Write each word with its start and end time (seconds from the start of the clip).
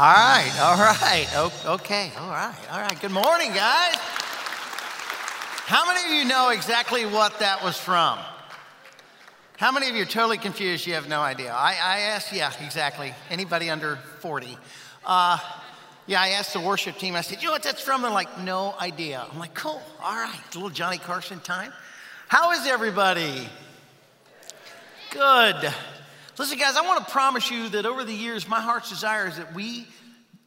All 0.00 0.06
right, 0.06 0.50
all 0.62 0.78
right, 0.78 1.28
okay, 1.66 2.10
all 2.18 2.30
right, 2.30 2.54
all 2.72 2.80
right. 2.80 2.98
Good 3.02 3.10
morning, 3.10 3.52
guys. 3.52 3.96
How 5.66 5.86
many 5.86 6.06
of 6.06 6.18
you 6.18 6.24
know 6.24 6.48
exactly 6.48 7.04
what 7.04 7.38
that 7.40 7.62
was 7.62 7.76
from? 7.76 8.18
How 9.58 9.70
many 9.70 9.90
of 9.90 9.94
you 9.94 10.04
are 10.04 10.06
totally 10.06 10.38
confused? 10.38 10.86
You 10.86 10.94
have 10.94 11.06
no 11.06 11.20
idea. 11.20 11.52
I, 11.52 11.72
I 11.72 11.98
asked, 11.98 12.32
yeah, 12.32 12.50
exactly. 12.64 13.12
Anybody 13.28 13.68
under 13.68 13.96
40? 14.20 14.56
Uh, 15.04 15.36
yeah, 16.06 16.22
I 16.22 16.28
asked 16.30 16.54
the 16.54 16.60
worship 16.60 16.96
team, 16.96 17.14
I 17.14 17.20
said, 17.20 17.42
you 17.42 17.48
know 17.48 17.52
what 17.52 17.62
that's 17.62 17.82
from? 17.82 18.00
They're 18.00 18.10
like, 18.10 18.38
no 18.38 18.74
idea. 18.80 19.26
I'm 19.30 19.38
like, 19.38 19.52
cool, 19.52 19.82
all 20.02 20.14
right, 20.14 20.40
a 20.50 20.54
little 20.54 20.70
Johnny 20.70 20.96
Carson 20.96 21.40
time. 21.40 21.74
How 22.26 22.52
is 22.52 22.66
everybody? 22.66 23.46
Good. 25.10 25.74
Listen, 26.40 26.56
guys, 26.56 26.74
I 26.74 26.80
want 26.80 27.06
to 27.06 27.12
promise 27.12 27.50
you 27.50 27.68
that 27.68 27.84
over 27.84 28.02
the 28.02 28.14
years, 28.14 28.48
my 28.48 28.62
heart's 28.62 28.88
desire 28.88 29.28
is 29.28 29.36
that 29.36 29.52
we 29.52 29.86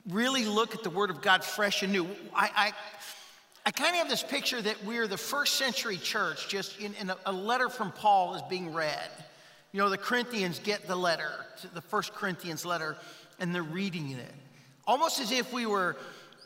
really 0.09 0.45
look 0.45 0.75
at 0.75 0.83
the 0.83 0.89
Word 0.89 1.09
of 1.09 1.21
God 1.21 1.43
fresh 1.43 1.83
and 1.83 1.91
new. 1.91 2.05
I, 2.35 2.49
I, 2.55 2.71
I 3.65 3.71
kind 3.71 3.91
of 3.91 3.97
have 3.97 4.09
this 4.09 4.23
picture 4.23 4.61
that 4.61 4.83
we're 4.83 5.07
the 5.07 5.17
first 5.17 5.55
century 5.55 5.97
church, 5.97 6.49
just 6.49 6.79
in, 6.79 6.93
in 6.95 7.09
a, 7.09 7.17
a, 7.25 7.31
letter 7.31 7.69
from 7.69 7.91
Paul 7.91 8.35
is 8.35 8.41
being 8.49 8.73
read. 8.73 9.09
You 9.71 9.79
know, 9.79 9.89
the 9.89 9.97
Corinthians 9.97 10.59
get 10.59 10.87
the 10.87 10.95
letter, 10.95 11.31
the 11.73 11.81
first 11.81 12.13
Corinthians 12.13 12.65
letter, 12.65 12.97
and 13.39 13.55
they're 13.55 13.63
reading 13.63 14.11
it. 14.11 14.33
Almost 14.85 15.21
as 15.21 15.31
if 15.31 15.53
we 15.53 15.65
were 15.65 15.95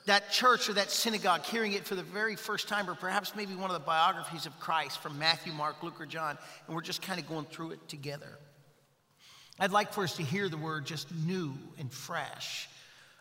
that 0.06 0.32
church 0.32 0.70
or 0.70 0.74
that 0.74 0.90
synagogue 0.90 1.44
hearing 1.44 1.74
it 1.74 1.86
for 1.86 1.96
the 1.96 2.04
very 2.04 2.36
first 2.36 2.70
time, 2.70 2.90
or 2.90 2.96
perhaps 2.96 3.36
maybe 3.36 3.56
one 3.56 3.70
of 3.70 3.74
the 3.74 3.86
biographies 3.86 4.46
of 4.46 4.58
Christ 4.60 5.00
from 5.00 5.20
Matthew, 5.20 5.52
Mark, 5.52 5.84
Luke, 5.84 6.00
or 6.00 6.06
John, 6.06 6.38
and 6.68 6.76
we're 6.76 6.82
just 6.82 7.02
kind 7.02 7.20
of 7.20 7.28
going 7.28 7.46
through 7.46 7.72
it 7.72 7.90
together. 7.90 8.38
I'd 9.60 9.72
like 9.72 9.92
for 9.92 10.04
us 10.04 10.16
to 10.18 10.24
hear 10.24 10.50
the 10.50 10.58
word 10.58 10.86
just 10.86 11.08
new 11.26 11.54
and 11.80 11.92
fresh. 11.92 12.70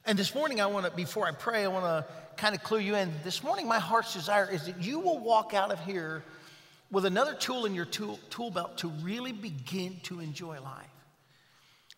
And 0.09 0.17
this 0.17 0.37
morning, 0.37 0.61
I 0.61 0.67
want 0.67 0.87
to, 0.87 0.93
before 0.93 1.27
I 1.27 1.33
pray, 1.33 1.65
I 1.65 1.67
want 1.67 1.85
to 1.85 2.05
kind 2.37 2.55
of 2.55 2.63
clue 2.63 2.79
you 2.79 2.95
in. 2.95 3.11
This 3.25 3.43
morning, 3.43 3.67
my 3.67 3.81
heart's 3.81 4.15
desire 4.15 4.49
is 4.49 4.67
that 4.67 4.81
you 4.81 5.01
will 5.01 5.19
walk 5.19 5.53
out 5.53 5.73
of 5.73 5.81
here 5.81 6.23
with 6.93 7.07
another 7.07 7.35
tool 7.35 7.67
in 7.67 7.75
your 7.75 7.87
tool, 7.87 8.21
tool 8.31 8.53
belt 8.53 8.79
to 8.79 8.89
really 9.03 9.33
begin 9.33 9.97
to 10.05 10.21
enjoy 10.21 10.61
life. 10.61 10.87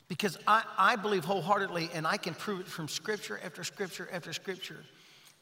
Because 0.09 0.39
I, 0.47 0.62
I 0.79 0.97
believe 0.97 1.27
wholeheartedly, 1.27 1.91
and 1.92 2.06
I 2.06 2.17
can 2.17 2.33
prove 2.33 2.61
it 2.61 2.67
from 2.67 2.89
scripture 2.89 3.39
after 3.45 3.62
scripture 3.62 4.09
after 4.11 4.33
scripture, 4.33 4.83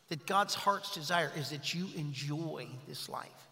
that 0.08 0.26
God's 0.26 0.56
heart's 0.56 0.92
desire 0.92 1.30
is 1.36 1.50
that 1.50 1.72
you 1.72 1.86
enjoy 1.94 2.66
this 2.88 3.08
life, 3.08 3.48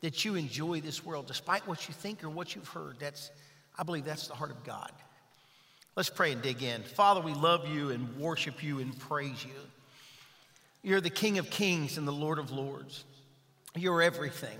that 0.00 0.24
you 0.24 0.36
enjoy 0.36 0.80
this 0.80 1.04
world, 1.04 1.26
despite 1.26 1.66
what 1.66 1.88
you 1.88 1.94
think 1.94 2.22
or 2.22 2.30
what 2.30 2.54
you've 2.54 2.68
heard. 2.68 3.00
That's 3.00 3.32
I 3.76 3.82
believe 3.82 4.04
that's 4.04 4.28
the 4.28 4.34
heart 4.34 4.52
of 4.52 4.62
God. 4.62 4.92
Let's 5.96 6.10
pray 6.10 6.32
and 6.32 6.42
dig 6.42 6.62
in. 6.62 6.82
Father, 6.82 7.20
we 7.20 7.34
love 7.34 7.68
you 7.68 7.90
and 7.90 8.16
worship 8.16 8.62
you 8.62 8.80
and 8.80 8.98
praise 8.98 9.44
you. 9.44 9.52
You're 10.82 11.00
the 11.00 11.10
King 11.10 11.38
of 11.38 11.50
Kings 11.50 11.98
and 11.98 12.06
the 12.06 12.12
Lord 12.12 12.38
of 12.38 12.50
Lords. 12.50 13.04
You're 13.76 14.02
everything. 14.02 14.58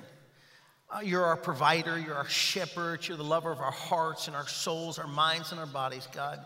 Uh, 0.88 1.00
you're 1.00 1.24
our 1.24 1.36
provider. 1.36 1.98
You're 1.98 2.14
our 2.14 2.28
shepherd. 2.28 3.06
You're 3.06 3.16
the 3.16 3.24
lover 3.24 3.50
of 3.50 3.58
our 3.58 3.72
hearts 3.72 4.28
and 4.28 4.36
our 4.36 4.46
souls, 4.46 4.98
our 4.98 5.08
minds 5.08 5.50
and 5.50 5.60
our 5.60 5.66
bodies, 5.66 6.06
God. 6.12 6.38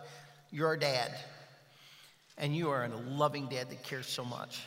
You're 0.50 0.68
our 0.68 0.76
dad. 0.76 1.14
And 2.38 2.56
you 2.56 2.70
are 2.70 2.84
a 2.84 2.88
loving 2.88 3.48
dad 3.48 3.68
that 3.70 3.82
cares 3.82 4.06
so 4.06 4.24
much. 4.24 4.60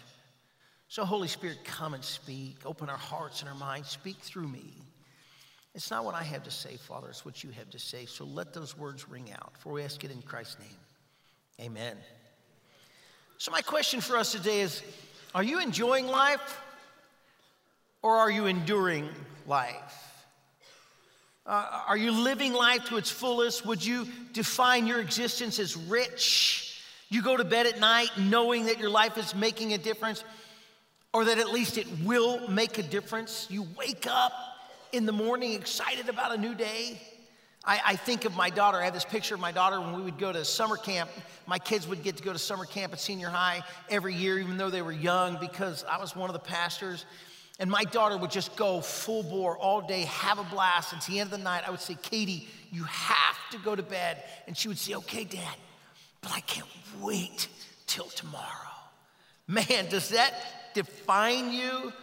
So, 0.87 1.03
Holy 1.03 1.29
Spirit, 1.29 1.63
come 1.63 1.93
and 1.93 2.03
speak. 2.03 2.57
Open 2.65 2.89
our 2.89 2.97
hearts 2.97 3.39
and 3.39 3.49
our 3.49 3.55
minds. 3.55 3.89
Speak 3.89 4.17
through 4.17 4.49
me. 4.49 4.73
It's 5.73 5.89
not 5.89 6.03
what 6.03 6.15
I 6.15 6.23
have 6.23 6.43
to 6.43 6.51
say, 6.51 6.75
Father, 6.75 7.07
it's 7.09 7.23
what 7.23 7.43
you 7.43 7.51
have 7.51 7.69
to 7.69 7.79
say. 7.79 8.05
So 8.05 8.25
let 8.25 8.53
those 8.53 8.77
words 8.77 9.07
ring 9.07 9.31
out, 9.31 9.53
for 9.57 9.71
we 9.71 9.83
ask 9.83 10.03
it 10.03 10.11
in 10.11 10.21
Christ's 10.21 10.59
name. 10.59 11.67
Amen. 11.67 11.97
So, 13.37 13.51
my 13.51 13.61
question 13.61 14.01
for 14.01 14.17
us 14.17 14.31
today 14.31 14.61
is 14.61 14.83
Are 15.33 15.43
you 15.43 15.59
enjoying 15.61 16.07
life 16.07 16.61
or 18.01 18.17
are 18.17 18.29
you 18.29 18.47
enduring 18.47 19.09
life? 19.47 20.25
Uh, 21.45 21.83
are 21.87 21.97
you 21.97 22.11
living 22.11 22.53
life 22.53 22.85
to 22.85 22.97
its 22.97 23.09
fullest? 23.09 23.65
Would 23.65 23.83
you 23.83 24.07
define 24.33 24.85
your 24.85 24.99
existence 24.99 25.57
as 25.57 25.75
rich? 25.75 26.81
You 27.09 27.21
go 27.21 27.35
to 27.35 27.43
bed 27.43 27.65
at 27.65 27.79
night 27.79 28.09
knowing 28.17 28.65
that 28.65 28.77
your 28.77 28.89
life 28.89 29.17
is 29.17 29.33
making 29.33 29.73
a 29.73 29.77
difference, 29.77 30.23
or 31.13 31.25
that 31.25 31.39
at 31.39 31.51
least 31.51 31.77
it 31.77 31.87
will 32.03 32.47
make 32.47 32.77
a 32.77 32.83
difference. 32.83 33.47
You 33.49 33.67
wake 33.75 34.05
up 34.07 34.33
in 34.91 35.05
the 35.05 35.11
morning 35.11 35.53
excited 35.53 36.09
about 36.09 36.33
a 36.33 36.37
new 36.37 36.53
day. 36.53 37.01
I, 37.63 37.79
I, 37.85 37.95
think 37.95 38.25
of 38.25 38.35
my 38.35 38.49
daughter. 38.49 38.79
I 38.79 38.85
have 38.85 38.93
this 38.93 39.05
picture 39.05 39.35
of 39.35 39.41
my 39.41 39.51
daughter 39.51 39.79
when 39.79 39.93
we 39.93 40.01
would 40.01 40.17
go 40.17 40.33
to 40.33 40.43
summer 40.43 40.77
camp. 40.77 41.09
My 41.45 41.59
kids 41.59 41.87
would 41.87 42.03
get 42.03 42.17
to 42.17 42.23
go 42.23 42.33
to 42.33 42.39
summer 42.39 42.65
camp 42.65 42.91
at 42.91 42.99
senior 42.99 43.29
high 43.29 43.63
every 43.89 44.15
year, 44.15 44.39
even 44.39 44.57
though 44.57 44.69
they 44.69 44.81
were 44.81 44.91
young, 44.91 45.37
because 45.39 45.85
I 45.89 45.99
was 45.99 46.15
one 46.15 46.29
of 46.29 46.33
the 46.33 46.39
pastors. 46.39 47.05
And 47.59 47.69
my 47.69 47.83
daughter 47.83 48.17
would 48.17 48.31
just 48.31 48.55
go 48.55 48.81
full 48.81 49.21
bore 49.21 49.57
all 49.57 49.81
day, 49.81 50.01
have 50.01 50.39
a 50.39 50.43
blast. 50.43 50.93
And 50.93 51.01
at 51.01 51.07
the 51.07 51.19
end 51.19 51.31
of 51.31 51.37
the 51.37 51.43
night, 51.43 51.63
I 51.65 51.69
would 51.69 51.79
say, 51.79 51.95
Katie, 52.01 52.47
you 52.71 52.83
have 52.83 53.37
to 53.51 53.59
go 53.59 53.75
to 53.75 53.83
bed. 53.83 54.23
And 54.47 54.57
she 54.57 54.67
would 54.67 54.79
say, 54.79 54.95
Okay, 54.95 55.23
Dad, 55.23 55.55
but 56.21 56.31
I 56.33 56.39
can't 56.41 56.67
wait 56.99 57.47
till 57.85 58.05
tomorrow. 58.05 58.45
Man, 59.47 59.87
does 59.89 60.09
that 60.09 60.33
define 60.73 61.51
you? 61.53 61.93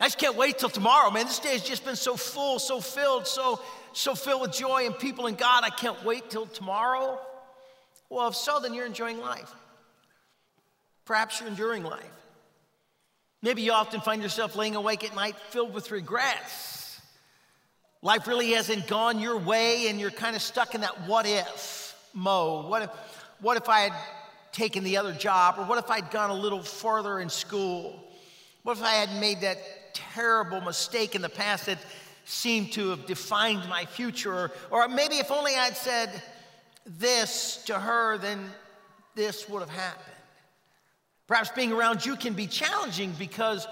I 0.00 0.06
just 0.06 0.18
can't 0.18 0.36
wait 0.36 0.58
till 0.58 0.68
tomorrow, 0.68 1.10
man. 1.10 1.26
This 1.26 1.38
day 1.38 1.52
has 1.52 1.62
just 1.62 1.84
been 1.84 1.96
so 1.96 2.16
full, 2.16 2.58
so 2.58 2.80
filled, 2.80 3.26
so, 3.26 3.60
so 3.92 4.14
filled 4.14 4.40
with 4.42 4.52
joy 4.52 4.86
and 4.86 4.98
people 4.98 5.26
and 5.26 5.36
God. 5.36 5.64
I 5.64 5.70
can't 5.70 6.02
wait 6.04 6.30
till 6.30 6.46
tomorrow. 6.46 7.20
Well, 8.08 8.28
if 8.28 8.34
so, 8.34 8.58
then 8.60 8.74
you're 8.74 8.86
enjoying 8.86 9.20
life. 9.20 9.50
Perhaps 11.04 11.40
you're 11.40 11.48
enduring 11.48 11.84
life. 11.84 12.04
Maybe 13.42 13.62
you 13.62 13.72
often 13.72 14.00
find 14.00 14.22
yourself 14.22 14.54
laying 14.54 14.76
awake 14.76 15.04
at 15.04 15.14
night 15.14 15.34
filled 15.50 15.74
with 15.74 15.90
regrets. 15.90 17.00
Life 18.00 18.26
really 18.26 18.52
hasn't 18.52 18.86
gone 18.86 19.20
your 19.20 19.38
way, 19.38 19.88
and 19.88 20.00
you're 20.00 20.10
kind 20.10 20.36
of 20.36 20.42
stuck 20.42 20.74
in 20.74 20.80
that 20.80 21.06
what 21.06 21.26
if 21.26 21.96
mode. 22.14 22.66
What 22.68 22.82
if, 22.82 22.90
what 23.40 23.56
if 23.56 23.68
I 23.68 23.80
had 23.80 23.92
taken 24.52 24.84
the 24.84 24.96
other 24.96 25.12
job? 25.12 25.56
Or 25.58 25.64
what 25.64 25.78
if 25.78 25.90
I'd 25.90 26.10
gone 26.10 26.30
a 26.30 26.34
little 26.34 26.62
further 26.62 27.18
in 27.18 27.28
school? 27.28 28.02
What 28.62 28.76
if 28.76 28.82
I 28.82 28.92
hadn't 28.92 29.20
made 29.20 29.40
that 29.40 29.58
terrible 29.92 30.60
mistake 30.60 31.14
in 31.14 31.22
the 31.22 31.28
past 31.28 31.66
that 31.66 31.78
seemed 32.24 32.72
to 32.72 32.90
have 32.90 33.06
defined 33.06 33.68
my 33.68 33.84
future. 33.84 34.32
Or, 34.32 34.50
or 34.70 34.88
maybe 34.88 35.16
if 35.16 35.30
only 35.30 35.54
I'd 35.54 35.76
said 35.76 36.10
this 36.86 37.62
to 37.66 37.78
her, 37.78 38.18
then 38.18 38.50
this 39.14 39.48
would 39.48 39.60
have 39.60 39.70
happened. 39.70 40.06
Perhaps 41.26 41.50
being 41.50 41.72
around 41.72 42.04
you 42.04 42.16
can 42.16 42.34
be 42.34 42.46
challenging 42.46 43.12
because 43.18 43.66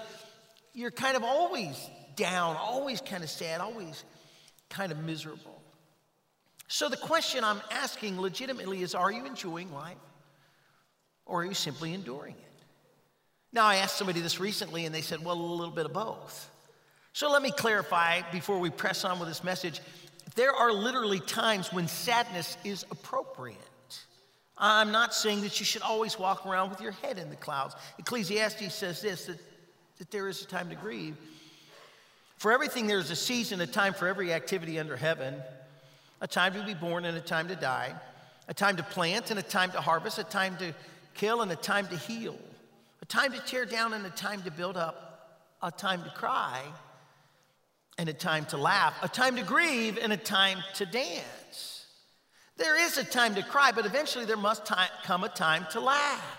you're 0.73 0.91
kind 0.91 1.15
of 1.15 1.23
always 1.23 1.89
down, 2.15 2.55
always 2.55 3.01
kind 3.01 3.23
of 3.23 3.29
sad, 3.29 3.61
always 3.61 4.03
kind 4.69 4.91
of 4.91 4.99
miserable. 5.03 5.61
So 6.67 6.87
the 6.87 6.97
question 6.97 7.43
I'm 7.43 7.61
asking 7.69 8.19
legitimately 8.19 8.81
is 8.81 8.95
are 8.95 9.11
you 9.11 9.25
enjoying 9.25 9.73
life 9.73 9.97
or 11.25 11.41
are 11.41 11.45
you 11.45 11.53
simply 11.53 11.93
enduring 11.93 12.35
it? 12.35 12.50
Now, 13.53 13.65
I 13.65 13.77
asked 13.77 13.97
somebody 13.97 14.21
this 14.21 14.39
recently, 14.39 14.85
and 14.85 14.95
they 14.95 15.01
said, 15.01 15.23
well, 15.23 15.35
a 15.35 15.41
little 15.41 15.73
bit 15.73 15.85
of 15.85 15.93
both. 15.93 16.49
So 17.13 17.29
let 17.29 17.41
me 17.41 17.51
clarify 17.51 18.21
before 18.31 18.59
we 18.59 18.69
press 18.69 19.03
on 19.03 19.19
with 19.19 19.27
this 19.27 19.43
message. 19.43 19.81
There 20.35 20.53
are 20.53 20.71
literally 20.71 21.19
times 21.19 21.73
when 21.73 21.87
sadness 21.87 22.55
is 22.63 22.85
appropriate. 22.89 23.57
I'm 24.57 24.91
not 24.91 25.13
saying 25.13 25.41
that 25.41 25.59
you 25.59 25.65
should 25.65 25.81
always 25.81 26.17
walk 26.17 26.45
around 26.45 26.69
with 26.69 26.79
your 26.79 26.93
head 26.93 27.17
in 27.17 27.29
the 27.29 27.35
clouds. 27.35 27.75
Ecclesiastes 27.99 28.73
says 28.73 29.01
this 29.01 29.25
that, 29.25 29.39
that 29.97 30.11
there 30.11 30.29
is 30.29 30.41
a 30.41 30.45
time 30.45 30.69
to 30.69 30.75
grieve. 30.75 31.17
For 32.37 32.51
everything, 32.51 32.87
there's 32.87 33.11
a 33.11 33.15
season, 33.15 33.59
a 33.59 33.67
time 33.67 33.93
for 33.93 34.07
every 34.07 34.31
activity 34.33 34.79
under 34.79 34.95
heaven, 34.95 35.35
a 36.21 36.27
time 36.27 36.53
to 36.53 36.63
be 36.63 36.73
born 36.73 37.05
and 37.05 37.17
a 37.17 37.21
time 37.21 37.49
to 37.49 37.55
die, 37.55 37.93
a 38.47 38.53
time 38.53 38.77
to 38.77 38.83
plant 38.83 39.31
and 39.31 39.39
a 39.39 39.43
time 39.43 39.71
to 39.71 39.81
harvest, 39.81 40.17
a 40.19 40.23
time 40.23 40.55
to 40.57 40.73
kill 41.15 41.41
and 41.41 41.51
a 41.51 41.55
time 41.55 41.87
to 41.87 41.97
heal 41.97 42.37
a 43.01 43.05
time 43.05 43.31
to 43.33 43.39
tear 43.39 43.65
down 43.65 43.93
and 43.93 44.05
a 44.05 44.09
time 44.09 44.41
to 44.43 44.51
build 44.51 44.77
up, 44.77 45.55
a 45.61 45.71
time 45.71 46.03
to 46.03 46.09
cry 46.11 46.61
and 47.97 48.09
a 48.09 48.13
time 48.13 48.45
to 48.45 48.57
laugh, 48.57 48.95
a 49.01 49.07
time 49.07 49.35
to 49.35 49.43
grieve 49.43 49.97
and 50.01 50.13
a 50.13 50.17
time 50.17 50.59
to 50.75 50.85
dance. 50.85 51.85
There 52.57 52.79
is 52.79 52.97
a 52.97 53.03
time 53.03 53.35
to 53.35 53.43
cry, 53.43 53.71
but 53.71 53.85
eventually 53.85 54.25
there 54.25 54.37
must 54.37 54.65
time, 54.65 54.89
come 55.03 55.23
a 55.23 55.29
time 55.29 55.65
to 55.71 55.79
laugh. 55.79 56.37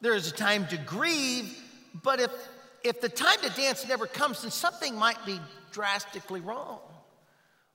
There 0.00 0.14
is 0.14 0.30
a 0.30 0.34
time 0.34 0.66
to 0.68 0.76
grieve, 0.76 1.56
but 2.02 2.20
if, 2.20 2.30
if 2.84 3.00
the 3.00 3.08
time 3.08 3.38
to 3.42 3.50
dance 3.50 3.86
never 3.88 4.06
comes, 4.06 4.42
then 4.42 4.50
something 4.50 4.94
might 4.96 5.24
be 5.26 5.40
drastically 5.72 6.40
wrong. 6.40 6.78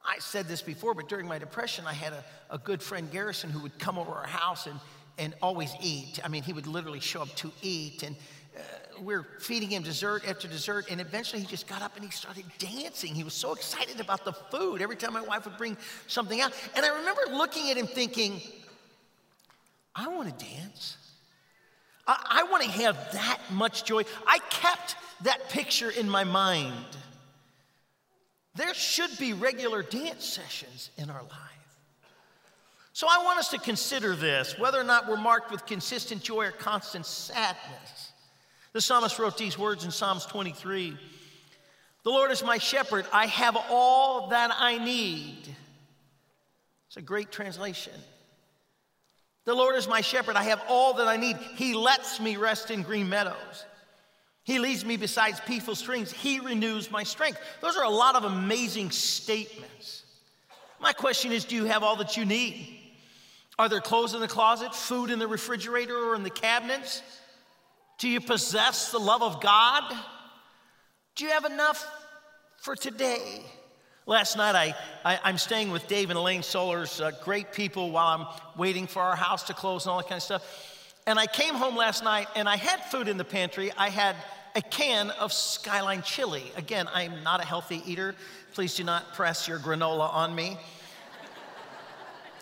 I 0.07 0.19
said 0.19 0.48
this 0.48 0.62
before, 0.62 0.94
but 0.94 1.10
during 1.10 1.27
my 1.27 1.39
depression, 1.39 1.86
I 1.88 1.94
had 1.94 2.13
a, 2.13 2.24
a 2.51 2.57
good 2.57 2.81
friend, 2.81 3.12
Garrison, 3.12 3.50
who 3.50 3.60
would 3.62 3.77
come 3.80 3.98
over 3.98 4.12
our 4.12 4.27
house 4.27 4.68
and 4.68 4.80
and 5.17 5.33
always 5.41 5.73
eat. 5.81 6.19
I 6.23 6.27
mean, 6.27 6.44
he 6.44 6.53
would 6.53 6.67
literally 6.67 7.00
show 7.00 7.21
up 7.21 7.33
to 7.35 7.51
eat, 7.62 8.03
and 8.03 8.15
uh, 8.56 8.62
we're 9.01 9.23
feeding 9.39 9.69
him 9.69 9.83
dessert 9.83 10.27
after 10.27 10.47
dessert, 10.47 10.88
and 10.89 11.00
eventually 11.01 11.41
he 11.41 11.47
just 11.47 11.67
got 11.67 11.81
up 11.81 11.95
and 11.95 12.06
he 12.06 12.12
started 12.12 12.45
dancing. 12.57 13.13
He 13.13 13.23
was 13.23 13.33
so 13.33 13.53
excited 13.53 14.00
about 14.00 14.25
the 14.25 14.33
food 14.33 14.81
every 14.81 14.95
time 14.95 15.13
my 15.13 15.21
wife 15.21 15.45
would 15.45 15.57
bring 15.57 15.77
something 16.07 16.41
out. 16.41 16.53
And 16.75 16.85
I 16.85 16.89
remember 16.97 17.21
looking 17.31 17.69
at 17.71 17.77
him 17.77 17.88
thinking, 17.88 18.41
I 19.95 20.07
want 20.07 20.38
to 20.38 20.45
dance. 20.45 20.97
I, 22.07 22.41
I 22.41 22.44
want 22.44 22.63
to 22.63 22.69
have 22.69 22.95
that 23.13 23.39
much 23.51 23.85
joy. 23.85 24.03
I 24.27 24.39
kept 24.50 24.95
that 25.23 25.50
picture 25.50 25.89
in 25.89 26.09
my 26.09 26.23
mind. 26.23 26.73
There 28.56 28.73
should 28.73 29.17
be 29.17 29.33
regular 29.33 29.83
dance 29.83 30.25
sessions 30.25 30.91
in 30.97 31.09
our 31.09 31.21
life. 31.21 31.54
So 32.95 33.07
I 33.09 33.21
want 33.25 33.39
us 33.39 33.50
to 33.50 33.57
consider 33.57 34.15
this 34.15 34.57
whether 34.57 34.80
or 34.80 34.86
not 34.86 35.09
we're 35.09 35.18
marked 35.18 35.51
with 35.51 35.65
consistent 35.65 36.24
joy 36.24 36.45
or 36.45 36.51
constant 36.51 37.06
sadness. 37.06 38.13
The 38.71 38.80
psalmist 38.80 39.19
wrote 39.19 39.38
these 39.38 39.59
words 39.59 39.83
in 39.83 39.92
Psalms 39.92 40.25
23 40.25 40.97
The 42.03 42.09
Lord 42.09 42.31
is 42.31 42.42
my 42.42 42.57
shepherd, 42.57 43.06
I 43.12 43.25
have 43.25 43.57
all 43.69 44.30
that 44.30 44.56
I 44.57 44.77
need. 44.77 45.39
It's 46.88 46.95
a 46.95 47.01
great 47.01 47.33
translation. 47.33 47.92
The 49.44 49.53
Lord 49.53 49.75
is 49.75 49.89
my 49.89 50.00
shepherd, 50.00 50.38
I 50.38 50.44
have 50.44 50.63
all 50.69 50.94
that 50.94 51.07
I 51.09 51.18
need. 51.18 51.36
He 51.57 51.74
lets 51.74 52.21
me 52.21 52.38
rest 52.38 52.71
in 52.71 52.81
green 52.81 53.09
meadows. 53.09 53.65
He 54.44 54.57
leads 54.57 54.86
me 54.86 54.95
beside 54.95 55.33
peaceful 55.45 55.75
streams. 55.75 56.13
He 56.13 56.39
renews 56.39 56.89
my 56.89 57.03
strength. 57.03 57.41
Those 57.59 57.75
are 57.75 57.83
a 57.83 57.89
lot 57.89 58.15
of 58.15 58.24
amazing 58.24 58.91
statements. 58.91 60.03
My 60.80 60.94
question 60.94 61.33
is 61.33 61.44
do 61.44 61.57
you 61.57 61.65
have 61.65 61.83
all 61.83 61.98
that 61.98 62.15
you 62.15 62.24
need? 62.24 62.83
Are 63.57 63.69
there 63.69 63.81
clothes 63.81 64.13
in 64.13 64.21
the 64.21 64.27
closet, 64.27 64.75
food 64.75 65.09
in 65.09 65.19
the 65.19 65.27
refrigerator 65.27 65.97
or 65.97 66.15
in 66.15 66.23
the 66.23 66.29
cabinets? 66.29 67.01
Do 67.97 68.09
you 68.09 68.19
possess 68.19 68.91
the 68.91 68.99
love 68.99 69.23
of 69.23 69.41
God? 69.41 69.83
Do 71.15 71.23
you 71.23 71.31
have 71.31 71.45
enough 71.45 71.85
for 72.57 72.75
today? 72.75 73.41
Last 74.05 74.37
night, 74.37 74.55
I, 74.55 74.75
I, 75.03 75.29
am 75.29 75.37
staying 75.37 75.71
with 75.71 75.87
Dave 75.87 76.11
and 76.11 76.19
Elaine 76.19 76.41
Solers, 76.41 77.01
uh, 77.01 77.11
great 77.23 77.53
people, 77.53 77.89
while 77.89 78.07
I'm 78.07 78.27
waiting 78.55 78.85
for 78.85 79.01
our 79.01 79.15
house 79.15 79.43
to 79.43 79.53
close 79.53 79.85
and 79.85 79.91
all 79.91 79.97
that 79.97 80.09
kind 80.09 80.17
of 80.17 80.23
stuff. 80.23 80.93
And 81.07 81.17
I 81.17 81.25
came 81.25 81.55
home 81.55 81.75
last 81.75 82.03
night 82.03 82.27
and 82.35 82.47
I 82.47 82.57
had 82.57 82.83
food 82.85 83.07
in 83.07 83.17
the 83.17 83.23
pantry. 83.23 83.71
I 83.77 83.89
had 83.89 84.15
a 84.55 84.61
can 84.61 85.09
of 85.11 85.33
Skyline 85.33 86.01
chili. 86.01 86.51
Again, 86.55 86.87
I'm 86.93 87.23
not 87.23 87.41
a 87.41 87.45
healthy 87.45 87.81
eater. 87.85 88.13
Please 88.53 88.75
do 88.75 88.83
not 88.83 89.13
press 89.13 89.47
your 89.47 89.57
granola 89.57 90.13
on 90.13 90.35
me. 90.35 90.57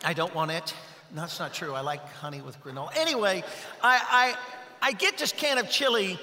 I 0.03 0.13
don't 0.13 0.33
want 0.35 0.51
it. 0.51 0.73
That's 1.13 1.39
not 1.39 1.53
true. 1.53 1.73
I 1.73 1.81
like 1.81 2.07
honey 2.13 2.41
with 2.41 2.61
granola. 2.63 2.89
Anyway, 2.95 3.43
I, 3.83 4.35
I, 4.81 4.87
I 4.87 4.91
get 4.93 5.17
this 5.19 5.31
can 5.31 5.59
of 5.59 5.69
chili, 5.69 6.17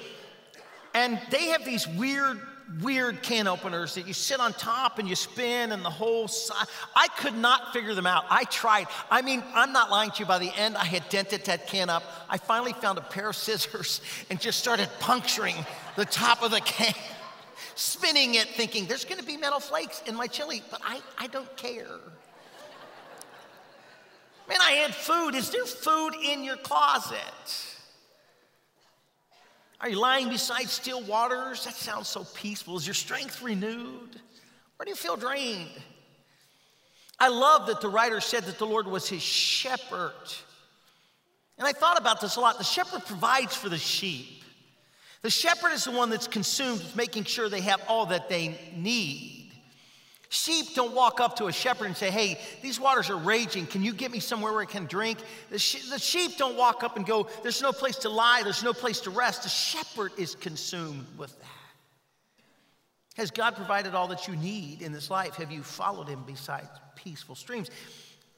and 0.93 1.19
they 1.29 1.47
have 1.47 1.63
these 1.63 1.87
weird, 1.87 2.41
weird 2.81 3.23
can 3.23 3.47
openers 3.47 3.95
that 3.95 4.05
you 4.05 4.11
sit 4.11 4.41
on 4.41 4.51
top 4.51 4.99
and 4.99 5.07
you 5.07 5.15
spin 5.15 5.71
and 5.71 5.83
the 5.85 5.89
whole 5.89 6.27
side. 6.27 6.67
I 6.93 7.07
could 7.17 7.35
not 7.35 7.71
figure 7.71 7.95
them 7.95 8.05
out. 8.05 8.25
I 8.29 8.43
tried. 8.45 8.87
I 9.09 9.21
mean, 9.21 9.41
I'm 9.53 9.71
not 9.71 9.91
lying 9.91 10.11
to 10.11 10.19
you. 10.19 10.25
By 10.25 10.39
the 10.39 10.51
end, 10.57 10.75
I 10.75 10.83
had 10.83 11.07
dented 11.07 11.45
that 11.45 11.67
can 11.67 11.89
up. 11.89 12.03
I 12.29 12.37
finally 12.37 12.73
found 12.73 12.97
a 12.97 13.01
pair 13.01 13.29
of 13.29 13.35
scissors 13.37 14.01
and 14.29 14.41
just 14.41 14.59
started 14.59 14.89
puncturing 14.99 15.55
the 15.95 16.05
top 16.05 16.43
of 16.43 16.51
the 16.51 16.59
can, 16.59 16.93
spinning 17.75 18.35
it, 18.35 18.49
thinking 18.49 18.87
there's 18.87 19.05
going 19.05 19.19
to 19.19 19.25
be 19.25 19.37
metal 19.37 19.61
flakes 19.61 20.01
in 20.05 20.15
my 20.15 20.27
chili, 20.27 20.61
but 20.69 20.81
I, 20.83 20.99
I 21.17 21.27
don't 21.27 21.55
care. 21.55 21.87
Man, 24.51 24.59
I 24.59 24.71
had 24.71 24.93
food. 24.93 25.33
Is 25.33 25.49
there 25.49 25.63
food 25.63 26.11
in 26.21 26.43
your 26.43 26.57
closet? 26.57 27.17
Are 29.79 29.87
you 29.87 29.97
lying 29.97 30.27
beside 30.27 30.67
still 30.67 31.01
waters? 31.03 31.63
That 31.63 31.73
sounds 31.73 32.09
so 32.09 32.25
peaceful. 32.33 32.75
Is 32.75 32.85
your 32.85 32.93
strength 32.93 33.41
renewed? 33.41 34.19
Or 34.77 34.83
do 34.83 34.89
you 34.89 34.95
feel 34.97 35.15
drained? 35.15 35.69
I 37.17 37.29
love 37.29 37.67
that 37.67 37.79
the 37.79 37.87
writer 37.87 38.19
said 38.19 38.43
that 38.43 38.57
the 38.57 38.65
Lord 38.65 38.87
was 38.87 39.07
his 39.07 39.21
shepherd. 39.21 40.11
And 41.57 41.65
I 41.65 41.71
thought 41.71 41.97
about 41.97 42.19
this 42.19 42.35
a 42.35 42.41
lot. 42.41 42.57
The 42.57 42.65
shepherd 42.65 43.05
provides 43.05 43.55
for 43.55 43.69
the 43.69 43.77
sheep. 43.77 44.43
The 45.21 45.29
shepherd 45.29 45.71
is 45.71 45.85
the 45.85 45.91
one 45.91 46.09
that's 46.09 46.27
consumed 46.27 46.79
with 46.79 46.97
making 46.97 47.23
sure 47.23 47.47
they 47.47 47.61
have 47.61 47.81
all 47.87 48.07
that 48.07 48.27
they 48.27 48.59
need. 48.75 49.40
Sheep 50.33 50.75
don't 50.75 50.95
walk 50.95 51.19
up 51.19 51.35
to 51.35 51.47
a 51.47 51.51
shepherd 51.51 51.87
and 51.87 51.97
say, 51.97 52.09
Hey, 52.09 52.39
these 52.61 52.79
waters 52.79 53.09
are 53.09 53.17
raging. 53.17 53.65
Can 53.65 53.83
you 53.83 53.91
get 53.91 54.11
me 54.11 54.21
somewhere 54.21 54.53
where 54.53 54.61
I 54.61 54.65
can 54.65 54.85
drink? 54.85 55.19
The, 55.49 55.59
she- 55.59 55.89
the, 55.89 55.99
sheep 55.99 56.37
don't 56.37 56.55
walk 56.55 56.83
up 56.83 56.95
and 56.95 57.05
go, 57.05 57.27
There's 57.43 57.61
no 57.61 57.73
place 57.73 57.97
to 57.97 58.09
lie, 58.09 58.39
there's 58.41 58.63
no 58.63 58.71
place 58.71 59.01
to 59.01 59.09
rest. 59.09 59.43
The 59.43 59.49
shepherd 59.49 60.13
is 60.17 60.35
consumed 60.35 61.05
with 61.17 61.37
that. 61.37 61.47
Has 63.17 63.29
God 63.29 63.57
provided 63.57 63.93
all 63.93 64.07
that 64.07 64.29
you 64.29 64.37
need 64.37 64.81
in 64.81 64.93
this 64.93 65.09
life? 65.09 65.35
Have 65.35 65.51
you 65.51 65.63
followed 65.63 66.07
him 66.07 66.23
beside 66.23 66.65
peaceful 66.95 67.35
streams? 67.35 67.69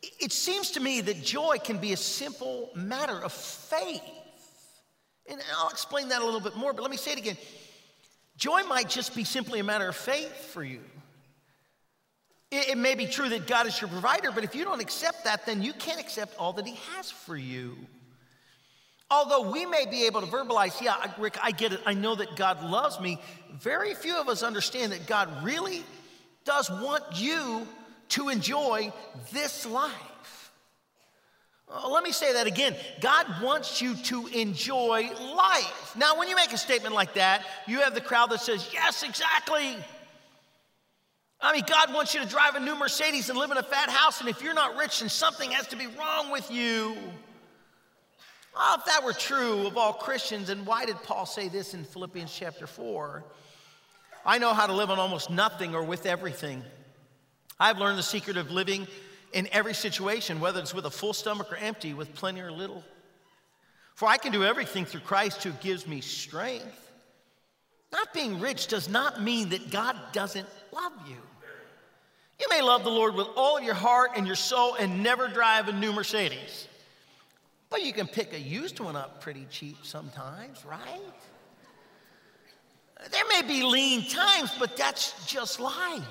It 0.01 0.31
seems 0.31 0.71
to 0.71 0.79
me 0.79 0.99
that 1.01 1.21
joy 1.21 1.57
can 1.63 1.77
be 1.77 1.93
a 1.93 1.97
simple 1.97 2.71
matter 2.75 3.23
of 3.23 3.31
faith. 3.31 4.01
And 5.27 5.39
I'll 5.59 5.69
explain 5.69 6.09
that 6.09 6.23
a 6.23 6.25
little 6.25 6.41
bit 6.41 6.55
more, 6.55 6.73
but 6.73 6.81
let 6.81 6.89
me 6.89 6.97
say 6.97 7.11
it 7.11 7.19
again. 7.19 7.37
Joy 8.35 8.63
might 8.63 8.89
just 8.89 9.15
be 9.15 9.23
simply 9.23 9.59
a 9.59 9.63
matter 9.63 9.87
of 9.87 9.95
faith 9.95 10.35
for 10.51 10.63
you. 10.63 10.79
It, 12.53 12.69
it 12.69 12.77
may 12.77 12.93
be 12.93 13.07
true 13.07 13.29
that 13.29 13.47
God 13.47 13.65
is 13.65 13.81
your 13.81 13.89
provider, 13.89 14.31
but 14.31 14.43
if 14.43 14.53
you 14.53 14.63
don't 14.63 14.79
accept 14.79 15.23
that, 15.23 15.45
then 15.45 15.63
you 15.63 15.73
can't 15.73 15.99
accept 15.99 16.37
all 16.37 16.53
that 16.53 16.67
He 16.67 16.77
has 16.95 17.09
for 17.09 17.35
you. 17.35 17.75
Although 19.09 19.51
we 19.51 19.65
may 19.65 19.85
be 19.89 20.05
able 20.05 20.21
to 20.21 20.27
verbalize, 20.27 20.79
yeah, 20.79 21.11
Rick, 21.17 21.37
I 21.41 21.51
get 21.51 21.73
it. 21.73 21.79
I 21.85 21.93
know 21.93 22.15
that 22.15 22.35
God 22.35 22.63
loves 22.63 22.99
me. 22.99 23.19
Very 23.59 23.95
few 23.95 24.15
of 24.15 24.29
us 24.29 24.43
understand 24.43 24.91
that 24.91 25.07
God 25.07 25.43
really 25.43 25.83
does 26.45 26.69
want 26.69 27.03
you 27.13 27.67
to 28.09 28.29
enjoy 28.29 28.93
this 29.31 29.65
life. 29.65 30.51
Uh, 31.71 31.89
let 31.89 32.03
me 32.03 32.11
say 32.11 32.33
that 32.33 32.45
again. 32.45 32.75
God 33.01 33.25
wants 33.41 33.81
you 33.81 33.95
to 33.95 34.27
enjoy 34.27 35.09
life. 35.35 35.95
Now, 35.95 36.19
when 36.19 36.27
you 36.27 36.35
make 36.35 36.53
a 36.53 36.57
statement 36.57 36.93
like 36.93 37.15
that, 37.15 37.43
you 37.67 37.79
have 37.79 37.95
the 37.95 38.01
crowd 38.01 38.29
that 38.29 38.41
says, 38.41 38.69
Yes, 38.71 39.01
exactly. 39.01 39.77
I 41.43 41.51
mean, 41.51 41.65
God 41.67 41.93
wants 41.93 42.13
you 42.13 42.21
to 42.21 42.25
drive 42.25 42.55
a 42.55 42.59
new 42.61 42.73
Mercedes 42.73 43.29
and 43.29 43.37
live 43.37 43.51
in 43.51 43.57
a 43.57 43.63
fat 43.63 43.89
house, 43.89 44.21
and 44.21 44.29
if 44.29 44.41
you're 44.41 44.53
not 44.53 44.77
rich, 44.77 45.01
then 45.01 45.09
something 45.09 45.51
has 45.51 45.67
to 45.67 45.75
be 45.75 45.87
wrong 45.87 46.31
with 46.31 46.49
you. 46.49 46.95
Well, 48.55 48.77
if 48.77 48.85
that 48.85 49.03
were 49.03 49.11
true 49.11 49.67
of 49.67 49.75
all 49.75 49.91
Christians, 49.91 50.47
then 50.47 50.63
why 50.63 50.85
did 50.85 50.95
Paul 51.03 51.25
say 51.25 51.49
this 51.49 51.73
in 51.73 51.83
Philippians 51.83 52.33
chapter 52.33 52.65
4? 52.65 53.25
I 54.25 54.37
know 54.37 54.53
how 54.53 54.67
to 54.67 54.73
live 54.73 54.89
on 54.89 54.99
almost 54.99 55.29
nothing 55.29 55.75
or 55.75 55.83
with 55.83 56.05
everything. 56.05 56.63
I've 57.59 57.77
learned 57.77 57.99
the 57.99 58.03
secret 58.03 58.37
of 58.37 58.49
living 58.49 58.87
in 59.33 59.49
every 59.51 59.73
situation, 59.73 60.39
whether 60.39 60.61
it's 60.61 60.73
with 60.73 60.85
a 60.85 60.91
full 60.91 61.11
stomach 61.11 61.51
or 61.51 61.57
empty, 61.57 61.93
with 61.93 62.15
plenty 62.15 62.39
or 62.39 62.53
little. 62.53 62.85
For 63.95 64.07
I 64.07 64.15
can 64.15 64.31
do 64.31 64.45
everything 64.45 64.85
through 64.85 65.01
Christ 65.01 65.43
who 65.43 65.51
gives 65.51 65.87
me 65.87 65.99
strength. 65.99 66.91
Not 67.91 68.13
being 68.13 68.39
rich 68.39 68.67
does 68.67 68.87
not 68.87 69.21
mean 69.21 69.49
that 69.49 69.71
God 69.71 69.97
doesn't 70.13 70.47
love 70.71 70.93
you. 71.05 71.17
You 72.43 72.49
may 72.49 72.61
love 72.61 72.83
the 72.83 72.89
Lord 72.89 73.15
with 73.15 73.27
all 73.37 73.61
your 73.61 73.73
heart 73.73 74.11
and 74.17 74.27
your 74.27 74.35
soul 74.35 74.75
and 74.75 75.01
never 75.01 75.29
drive 75.29 75.69
a 75.69 75.71
new 75.71 75.93
Mercedes. 75.93 76.67
But 77.69 77.83
you 77.83 77.93
can 77.93 78.05
pick 78.05 78.33
a 78.33 78.39
used 78.39 78.81
one 78.81 78.97
up 78.97 79.21
pretty 79.21 79.47
cheap 79.49 79.77
sometimes, 79.83 80.65
right? 80.65 80.99
There 83.09 83.23
may 83.29 83.47
be 83.47 83.63
lean 83.63 84.09
times, 84.09 84.51
but 84.59 84.75
that's 84.75 85.25
just 85.25 85.61
life. 85.61 86.03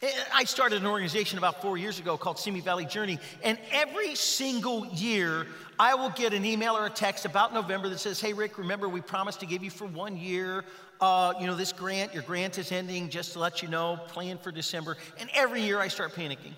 Eh, 0.00 0.10
I 0.34 0.44
started 0.44 0.80
an 0.80 0.86
organization 0.86 1.36
about 1.36 1.60
four 1.60 1.76
years 1.76 2.00
ago 2.00 2.16
called 2.16 2.38
Simi 2.38 2.60
Valley 2.60 2.86
Journey, 2.86 3.18
and 3.42 3.58
every 3.72 4.14
single 4.14 4.86
year 4.86 5.48
I 5.78 5.94
will 5.96 6.10
get 6.10 6.32
an 6.32 6.46
email 6.46 6.78
or 6.78 6.86
a 6.86 6.90
text 6.90 7.26
about 7.26 7.52
November 7.52 7.90
that 7.90 7.98
says, 7.98 8.20
Hey, 8.22 8.32
Rick, 8.32 8.56
remember 8.56 8.88
we 8.88 9.02
promised 9.02 9.40
to 9.40 9.46
give 9.46 9.62
you 9.62 9.70
for 9.70 9.84
one 9.84 10.16
year 10.16 10.64
uh, 11.02 11.34
you 11.40 11.48
know, 11.48 11.56
this 11.56 11.72
grant, 11.72 12.14
your 12.14 12.22
grant 12.22 12.56
is 12.58 12.70
ending, 12.70 13.10
just 13.10 13.32
to 13.32 13.40
let 13.40 13.60
you 13.60 13.66
know, 13.66 13.98
plan 14.08 14.38
for 14.38 14.52
December. 14.52 14.96
And 15.18 15.28
every 15.34 15.60
year 15.60 15.80
I 15.80 15.88
start 15.88 16.14
panicking. 16.14 16.52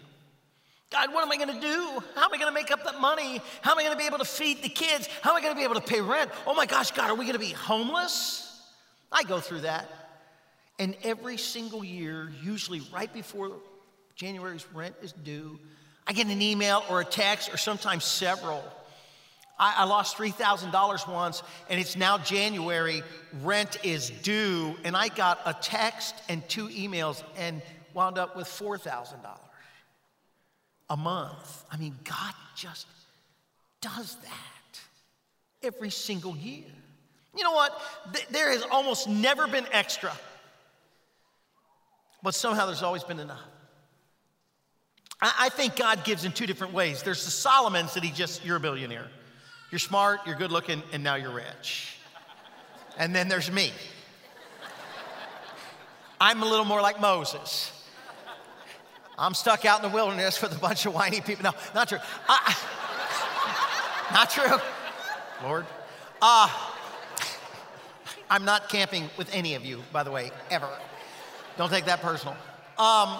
God, 0.91 1.15
what 1.15 1.25
am 1.25 1.33
I 1.33 1.45
to 1.47 1.61
do? 1.61 2.03
How 2.15 2.27
am 2.27 2.31
I 2.33 2.37
to 2.37 2.53
make 2.53 2.71
up 2.71 2.85
that 2.85 3.01
money? 3.01 3.41
How 3.63 3.73
am 3.73 3.79
I 3.79 3.89
to 3.89 3.97
be 3.97 4.05
able 4.05 4.19
to 4.19 4.25
feed 4.27 4.63
the 4.63 4.69
kids? 4.69 5.09
How 5.23 5.35
am 5.35 5.43
I 5.43 5.49
to 5.49 5.55
be 5.55 5.65
able 5.65 5.77
to 5.77 5.81
pay 5.81 6.03
rent? 6.03 6.31
Oh 6.47 6.55
my 6.55 6.67
gosh, 6.67 6.91
God, 6.91 7.11
are 7.11 7.15
we 7.15 7.33
to 7.33 7.39
be 7.39 7.53
homeless? 7.53 8.63
I 9.11 9.25
go 9.25 9.41
through 9.41 9.63
that. 9.63 9.89
And 10.79 10.95
every 11.03 11.39
single 11.39 11.83
year, 11.83 12.31
usually 12.43 12.83
right 12.93 13.13
before 13.13 13.51
January's 14.15 14.67
rent 14.75 14.95
is 15.01 15.13
due, 15.13 15.59
I 16.07 16.13
get 16.13 16.27
an 16.27 16.43
email 16.43 16.85
or 16.91 17.01
a 17.01 17.05
text 17.05 17.53
or 17.53 17.57
sometimes 17.57 18.05
several 18.05 18.63
I, 19.59 19.75
I 19.79 19.85
lost 19.85 20.17
$3,000 20.17 21.13
once, 21.13 21.43
and 21.71 21.81
it's 21.81 21.97
now 21.97 22.19
January. 22.19 23.03
Rent 23.43 23.79
is 23.85 24.11
due, 24.11 24.77
and 24.85 24.97
I 24.97 25.09
got 25.09 25.41
a 25.47 25.55
text 25.55 26.15
and 26.29 26.47
two 26.49 26.69
emails 26.69 27.23
and 27.37 27.63
wound 27.93 28.19
up 28.19 28.37
with 28.37 28.47
$4,000 28.47 29.15
a 30.91 30.97
month. 30.97 31.65
I 31.71 31.77
mean, 31.77 31.97
God 32.05 32.35
just 32.57 32.87
does 33.81 34.17
that 34.17 34.81
every 35.63 35.91
single 35.91 36.37
year. 36.37 36.65
You 37.37 37.43
know 37.43 37.53
what? 37.53 37.81
There 38.31 38.51
has 38.51 38.63
almost 38.71 39.09
never 39.09 39.47
been 39.47 39.67
extra, 39.73 40.13
but 42.23 42.35
somehow 42.35 42.67
there's 42.67 42.83
always 42.83 43.05
been 43.05 43.21
enough. 43.21 43.41
I, 45.21 45.35
I 45.41 45.49
think 45.49 45.77
God 45.77 46.05
gives 46.05 46.25
in 46.25 46.33
two 46.33 46.47
different 46.47 46.73
ways. 46.73 47.03
There's 47.03 47.25
the 47.25 47.31
Solomons 47.31 47.95
that 47.95 48.05
he 48.05 48.11
just, 48.11 48.45
you're 48.45 48.57
a 48.57 48.61
billionaire. 48.61 49.09
You're 49.75 49.81
smart, 49.81 50.21
you're 50.25 50.37
good 50.37 50.53
looking, 50.53 50.85
and 50.93 51.03
now 51.03 51.17
you're 51.17 51.33
rich. 51.33 51.97
And 52.97 53.13
then 53.13 53.27
there's 53.27 53.51
me. 53.51 53.73
I'm 56.21 56.45
a 56.45 56.47
little 56.47 56.65
more 56.65 56.81
like 56.81 57.01
Moses. 57.01 57.73
I'm 59.19 59.35
stuck 59.35 59.65
out 59.65 59.83
in 59.83 59.91
the 59.91 59.93
wilderness 59.93 60.41
with 60.41 60.57
a 60.57 60.61
bunch 60.61 60.87
of 60.87 60.95
whiny 60.95 61.21
people. 61.21 61.43
No, 61.43 61.51
not 61.75 61.89
true. 61.89 61.99
I, 62.29 62.57
not 64.13 64.31
true. 64.31 64.59
Lord. 65.43 65.67
Uh, 66.23 66.49
I'm 68.31 68.45
not 68.45 68.69
camping 68.69 69.11
with 69.19 69.29
any 69.35 69.57
of 69.57 69.65
you, 69.65 69.83
by 69.93 70.05
the 70.05 70.13
way, 70.13 70.31
ever. 70.53 70.69
Don't 71.57 71.71
take 71.71 71.87
that 71.87 72.01
personal. 72.01 72.37
Um, 72.79 73.19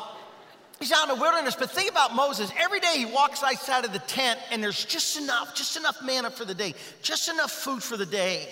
he's 0.79 0.93
out 0.93 1.09
in 1.09 1.17
the 1.17 1.21
wilderness, 1.21 1.57
but 1.57 1.71
think 1.71 1.91
about 1.91 2.15
Moses. 2.15 2.51
Every 2.59 2.81
day 2.81 2.95
he 2.97 3.07
walks 3.07 3.43
outside 3.43 3.85
of 3.85 3.93
the 3.93 3.99
tent, 4.01 4.39
and 4.51 4.63
there's 4.63 4.85
just 4.85 5.19
enough, 5.21 5.55
just 5.55 5.77
enough 5.77 6.03
manna 6.03 6.31
for 6.31 6.45
the 6.45 6.55
day, 6.55 6.75
just 7.03 7.29
enough 7.29 7.51
food 7.51 7.83
for 7.83 7.97
the 7.97 8.07
day. 8.07 8.49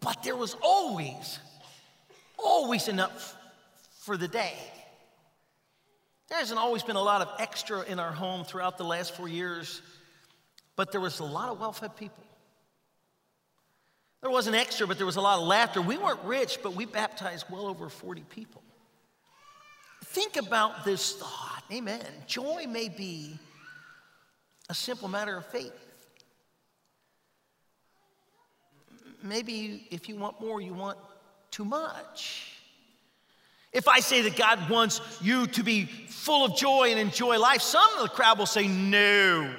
But 0.00 0.22
there 0.22 0.36
was 0.36 0.56
always, 0.62 1.38
always 2.36 2.88
enough 2.88 3.36
for 4.00 4.16
the 4.16 4.28
day. 4.28 4.54
There 6.28 6.38
hasn't 6.38 6.60
always 6.60 6.82
been 6.82 6.96
a 6.96 7.02
lot 7.02 7.22
of 7.22 7.28
extra 7.38 7.82
in 7.82 7.98
our 7.98 8.12
home 8.12 8.44
throughout 8.44 8.76
the 8.76 8.84
last 8.84 9.16
four 9.16 9.28
years, 9.28 9.80
but 10.76 10.92
there 10.92 11.00
was 11.00 11.20
a 11.20 11.24
lot 11.24 11.48
of 11.48 11.58
well 11.58 11.72
fed 11.72 11.96
people. 11.96 12.24
There 14.20 14.30
wasn't 14.30 14.56
extra, 14.56 14.86
but 14.86 14.96
there 14.96 15.06
was 15.06 15.16
a 15.16 15.20
lot 15.20 15.38
of 15.38 15.46
laughter. 15.46 15.80
We 15.80 15.96
weren't 15.96 16.22
rich, 16.24 16.58
but 16.62 16.74
we 16.74 16.84
baptized 16.84 17.46
well 17.50 17.66
over 17.66 17.88
40 17.88 18.22
people. 18.22 18.62
Think 20.10 20.36
about 20.36 20.86
this 20.86 21.12
thought. 21.12 21.62
Amen. 21.70 22.02
Joy 22.26 22.64
may 22.66 22.88
be 22.88 23.38
a 24.70 24.74
simple 24.74 25.06
matter 25.06 25.36
of 25.36 25.44
faith. 25.46 25.72
Maybe 29.22 29.86
if 29.90 30.08
you 30.08 30.16
want 30.16 30.40
more, 30.40 30.62
you 30.62 30.72
want 30.72 30.96
too 31.50 31.66
much. 31.66 32.54
If 33.70 33.86
I 33.86 34.00
say 34.00 34.22
that 34.22 34.34
God 34.34 34.70
wants 34.70 35.02
you 35.20 35.46
to 35.48 35.62
be 35.62 35.84
full 35.84 36.46
of 36.46 36.56
joy 36.56 36.88
and 36.88 36.98
enjoy 36.98 37.38
life, 37.38 37.60
some 37.60 37.92
of 37.96 38.02
the 38.02 38.08
crowd 38.08 38.38
will 38.38 38.46
say, 38.46 38.66
No. 38.66 39.54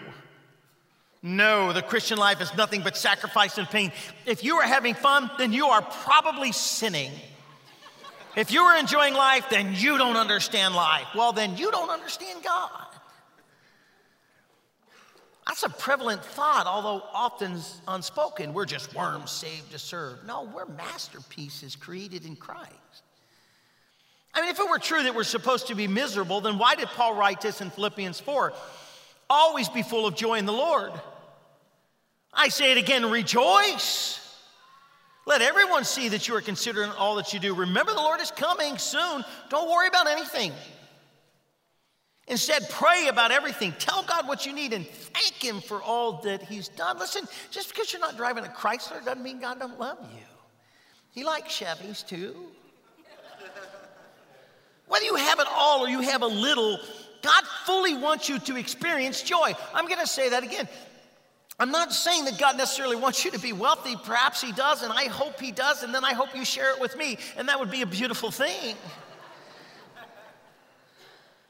No, 1.22 1.74
the 1.74 1.84
Christian 1.84 2.18
life 2.18 2.41
is 2.41 2.56
nothing 2.56 2.82
but 2.82 2.98
sacrifice 2.98 3.60
and 3.60 3.70
pain. 3.70 3.91
If 4.25 4.44
you 4.44 4.56
are 4.56 4.68
having 4.68 4.96
fun, 4.96 5.29
then 5.38 5.53
you 5.53 5.68
are 5.68 5.82
probably 5.82 6.53
sinning. 6.53 7.12
If 8.39 8.53
you 8.53 8.62
are 8.62 8.79
enjoying 8.79 9.15
life, 9.15 9.50
then 9.50 9.74
you 9.75 9.98
don't 9.98 10.15
understand 10.15 10.74
life. 10.74 11.08
Well, 11.13 11.34
then 11.34 11.58
you 11.58 11.72
don't 11.72 11.89
understand 11.89 12.41
God. 12.41 12.88
That's 15.46 15.63
a 15.63 15.69
prevalent 15.69 16.24
thought, 16.24 16.65
although 16.65 17.03
often 17.13 17.60
unspoken. 17.86 18.53
We're 18.53 18.63
just 18.63 18.96
worms 18.96 19.29
saved 19.29 19.74
to 19.74 19.77
serve. 19.77 20.24
No, 20.25 20.50
we're 20.55 20.67
masterpieces 20.67 21.75
created 21.75 22.25
in 22.25 22.38
Christ. 22.38 22.72
I 24.34 24.39
mean, 24.39 24.51
if 24.51 24.58
it 24.58 24.69
were 24.69 24.79
true 24.79 25.03
that 25.03 25.13
we're 25.13 25.25
supposed 25.25 25.67
to 25.67 25.75
be 25.75 25.89
miserable, 25.89 26.39
then 26.39 26.58
why 26.58 26.75
did 26.75 26.88
Paul 26.88 27.15
write 27.15 27.41
this 27.41 27.60
in 27.60 27.69
Philippians 27.72 28.22
4? 28.22 28.53
Always 29.29 29.67
be 29.67 29.84
full 29.84 30.08
of 30.08 30.15
joy 30.15 30.36
in 30.36 30.46
the 30.46 30.53
Lord. 30.53 30.93
I 32.34 32.48
say 32.48 32.72
it 32.72 32.77
again 32.77 33.12
rejoice. 33.12 34.18
Let 35.29 35.43
everyone 35.43 35.83
see 35.83 36.09
that 36.09 36.27
you 36.27 36.33
are 36.33 36.41
considering 36.41 36.89
all 36.98 37.17
that 37.17 37.33
you 37.33 37.39
do. 37.39 37.53
Remember, 37.53 37.93
the 37.93 38.00
Lord 38.00 38.19
is 38.19 38.31
coming 38.31 38.79
soon. 38.79 39.24
Don't 39.50 39.69
worry 39.69 39.88
about 39.88 40.07
anything. 40.07 40.51
Instead, 42.27 42.67
pray 42.71 43.09
about 43.09 43.29
everything. 43.29 43.71
Tell 43.77 44.01
God 44.01 44.27
what 44.27 44.48
you 44.48 44.53
need 44.53 44.74
and 44.74 44.88
thank 44.88 45.36
Him 45.36 45.62
for 45.62 45.83
all 45.83 46.13
that 46.24 46.41
He's 46.41 46.67
done. 46.69 46.98
Listen, 46.98 47.27
just 47.51 47.69
because 47.69 47.93
you're 47.93 48.00
not 48.00 48.17
driving 48.17 48.43
a 48.43 48.48
Chrysler 48.48 49.05
doesn't 49.05 49.21
mean 49.21 49.39
God 49.39 49.59
don't 49.59 49.79
love 49.79 50.00
you. 50.15 50.25
He 51.12 51.24
likes 51.24 51.59
Chevys 51.59 52.03
too. 52.03 52.36
Whether 54.88 55.05
you 55.05 55.13
have 55.13 55.39
it 55.39 55.48
all 55.55 55.86
or 55.86 55.89
you 55.89 56.01
have 56.01 56.24
a 56.24 56.27
little, 56.27 56.79
God 57.21 57.43
fully 57.67 57.95
wants 57.95 58.29
you 58.29 58.39
to 58.39 58.55
experience 58.55 59.21
joy. 59.21 59.53
I'm 59.75 59.86
going 59.86 60.00
to 60.00 60.07
say 60.07 60.29
that 60.29 60.41
again. 60.41 60.67
I'm 61.60 61.72
not 61.72 61.92
saying 61.92 62.25
that 62.25 62.38
God 62.38 62.58
necessarily 62.58 62.96
wants 62.96 63.25
you 63.25 63.32
to 63.32 63.39
be 63.39 63.51
wealthy. 63.51 63.96
Perhaps 64.04 64.42
He 64.42 64.54
does, 64.54 64.82
and 64.82 64.94
I 64.94 65.06
hope 65.06 65.39
He 65.39 65.51
does, 65.51 65.84
and 65.84 65.94
then 65.94 66.06
I 66.06 66.13
hope 66.13 66.34
you 66.36 66.46
share 66.46 66.74
it 66.74 66.80
with 66.80 66.96
me, 66.98 67.18
and 67.38 67.50
that 67.50 67.60
would 67.60 67.70
be 67.70 67.82
a 67.82 67.86
beautiful 67.86 68.32
thing. 68.32 68.75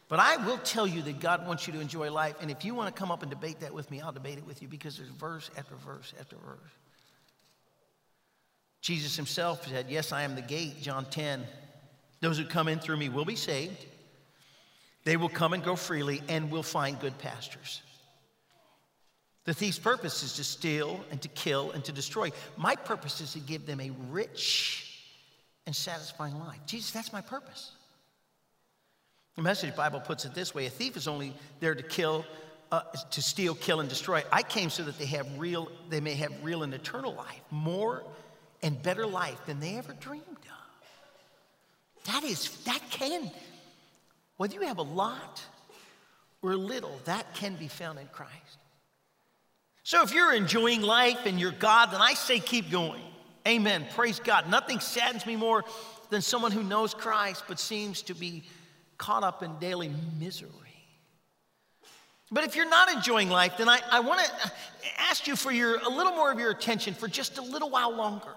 But 0.07 0.19
I 0.19 0.37
will 0.37 0.57
tell 0.57 0.87
you 0.87 1.03
that 1.03 1.19
God 1.19 1.47
wants 1.47 1.67
you 1.67 1.73
to 1.73 1.79
enjoy 1.79 2.11
life, 2.11 2.35
and 2.41 2.49
if 2.49 2.65
you 2.65 2.73
want 2.73 2.93
to 2.93 2.99
come 2.99 3.11
up 3.11 3.21
and 3.21 3.29
debate 3.29 3.59
that 3.59 3.71
with 3.71 3.91
me, 3.91 4.01
I'll 4.01 4.11
debate 4.11 4.39
it 4.39 4.47
with 4.47 4.63
you 4.63 4.67
because 4.67 4.97
there's 4.97 5.09
verse 5.09 5.51
after 5.55 5.75
verse 5.75 6.13
after 6.19 6.35
verse. 6.37 6.71
Jesus 8.81 9.15
Himself 9.15 9.67
said, 9.67 9.85
Yes, 9.89 10.11
I 10.11 10.23
am 10.23 10.33
the 10.33 10.41
gate, 10.41 10.81
John 10.81 11.05
10. 11.05 11.45
Those 12.21 12.39
who 12.39 12.45
come 12.45 12.67
in 12.67 12.79
through 12.79 12.97
me 12.97 13.09
will 13.09 13.25
be 13.25 13.35
saved. 13.35 13.85
They 15.03 15.15
will 15.15 15.29
come 15.29 15.53
and 15.53 15.63
go 15.63 15.75
freely 15.75 16.23
and 16.27 16.49
will 16.49 16.63
find 16.63 16.99
good 16.99 17.17
pastures. 17.19 17.83
The 19.45 19.53
thief's 19.53 19.79
purpose 19.79 20.21
is 20.23 20.33
to 20.33 20.43
steal 20.43 21.03
and 21.11 21.21
to 21.21 21.27
kill 21.29 21.71
and 21.71 21.83
to 21.85 21.91
destroy. 21.91 22.31
My 22.57 22.75
purpose 22.75 23.21
is 23.21 23.33
to 23.33 23.39
give 23.39 23.65
them 23.65 23.79
a 23.79 23.91
rich 24.09 25.03
and 25.65 25.75
satisfying 25.75 26.37
life. 26.39 26.59
Jesus, 26.65 26.91
that's 26.91 27.13
my 27.13 27.21
purpose. 27.21 27.71
The 29.35 29.43
Message 29.43 29.75
Bible 29.75 30.01
puts 30.01 30.25
it 30.25 30.33
this 30.33 30.53
way 30.53 30.65
a 30.65 30.69
thief 30.69 30.97
is 30.97 31.07
only 31.07 31.33
there 31.61 31.73
to 31.73 31.83
kill, 31.83 32.25
uh, 32.71 32.81
to 33.11 33.21
steal, 33.21 33.55
kill, 33.55 33.79
and 33.79 33.87
destroy. 33.87 34.21
I 34.31 34.43
came 34.43 34.69
so 34.69 34.83
that 34.83 34.97
they 34.97 35.05
have 35.05 35.25
real, 35.39 35.71
they 35.89 36.01
may 36.01 36.15
have 36.15 36.33
real 36.43 36.63
and 36.63 36.73
eternal 36.73 37.13
life, 37.13 37.41
more 37.49 38.03
and 38.61 38.81
better 38.83 39.07
life 39.07 39.39
than 39.45 39.59
they 39.59 39.77
ever 39.77 39.93
dreamed 39.93 40.25
of. 40.27 42.03
That 42.13 42.23
is, 42.23 42.49
that 42.65 42.81
can, 42.89 43.31
whether 44.37 44.55
you 44.55 44.61
have 44.61 44.77
a 44.77 44.83
lot 44.83 45.41
or 46.41 46.55
little, 46.55 46.99
that 47.05 47.33
can 47.33 47.55
be 47.55 47.67
found 47.67 47.97
in 47.99 48.07
Christ. 48.07 48.58
So 49.89 50.03
if 50.03 50.13
you're 50.13 50.35
enjoying 50.35 50.83
life 50.83 51.25
and 51.25 51.39
you're 51.39 51.51
God, 51.51 51.87
then 51.87 51.99
I 51.99 52.13
say 52.13 52.39
keep 52.39 52.69
going. 52.69 53.01
Amen. 53.47 53.87
Praise 53.95 54.19
God. 54.19 54.47
Nothing 54.47 54.79
saddens 54.79 55.25
me 55.25 55.35
more 55.35 55.65
than 56.11 56.21
someone 56.21 56.51
who 56.51 56.61
knows 56.61 56.93
Christ 56.93 57.45
but 57.47 57.59
seems 57.59 58.03
to 58.03 58.13
be 58.13 58.43
caught 58.99 59.23
up 59.23 59.41
in 59.41 59.57
daily 59.57 59.91
misery. 60.19 60.51
But 62.29 62.43
if 62.43 62.55
you're 62.55 62.69
not 62.69 62.91
enjoying 62.91 63.31
life, 63.31 63.57
then 63.57 63.67
I, 63.67 63.79
I 63.89 64.01
want 64.01 64.23
to 64.23 64.51
ask 64.99 65.25
you 65.25 65.35
for 65.35 65.51
your, 65.51 65.79
a 65.79 65.89
little 65.89 66.13
more 66.13 66.31
of 66.31 66.37
your 66.37 66.51
attention 66.51 66.93
for 66.93 67.07
just 67.07 67.39
a 67.39 67.41
little 67.41 67.71
while 67.71 67.91
longer. 67.91 68.35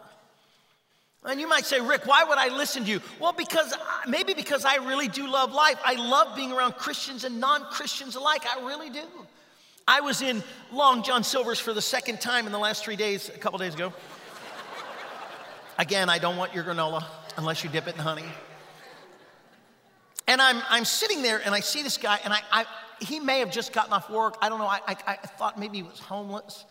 And 1.23 1.39
you 1.39 1.47
might 1.47 1.67
say, 1.67 1.81
Rick, 1.81 2.07
why 2.07 2.25
would 2.25 2.39
I 2.39 2.49
listen 2.49 2.83
to 2.85 2.91
you? 2.91 3.03
Well, 3.21 3.35
because 3.35 3.75
uh, 3.75 3.79
maybe 4.09 4.33
because 4.33 4.65
I 4.65 4.77
really 4.77 5.09
do 5.09 5.31
love 5.31 5.53
life. 5.53 5.79
I 5.85 5.97
love 5.97 6.35
being 6.35 6.51
around 6.51 6.77
Christians 6.77 7.25
and 7.25 7.41
non 7.41 7.65
Christians 7.65 8.17
alike. 8.17 8.45
I 8.47 8.67
really 8.67 8.89
do. 8.89 9.05
I 9.87 10.01
was 10.01 10.23
in 10.23 10.43
Long 10.73 11.03
John 11.03 11.25
Silver's 11.25 11.59
for 11.59 11.73
the 11.73 11.83
second 11.83 12.21
time 12.21 12.47
in 12.47 12.53
the 12.53 12.59
last 12.59 12.85
three 12.85 12.97
days, 12.97 13.29
a 13.29 13.39
couple 13.39 13.59
days 13.59 13.75
ago. 13.75 13.93
Again, 15.79 16.09
I 16.09 16.19
don't 16.19 16.37
want 16.37 16.55
your 16.55 16.65
granola 16.65 17.05
unless 17.37 17.65
you 17.65 17.71
dip 17.71 17.89
it 17.89 17.95
in 17.95 18.01
honey. 18.01 18.25
And 20.29 20.41
I'm, 20.41 20.63
I'm 20.69 20.85
sitting 20.85 21.23
there 21.23 21.41
and 21.45 21.55
I 21.55 21.61
see 21.61 21.83
this 21.83 21.99
guy, 21.99 22.19
and 22.25 22.33
I, 22.33 22.41
I 22.53 22.65
he 23.01 23.19
may 23.19 23.41
have 23.41 23.51
just 23.51 23.73
gotten 23.73 23.93
off 23.93 24.09
work. 24.09 24.37
I 24.41 24.49
don't 24.49 24.59
know. 24.59 24.67
I, 24.67 24.81
I, 24.87 24.97
I 25.07 25.17
thought 25.17 25.59
maybe 25.59 25.79
he 25.79 25.83
was 25.83 25.99
homeless. 25.99 26.65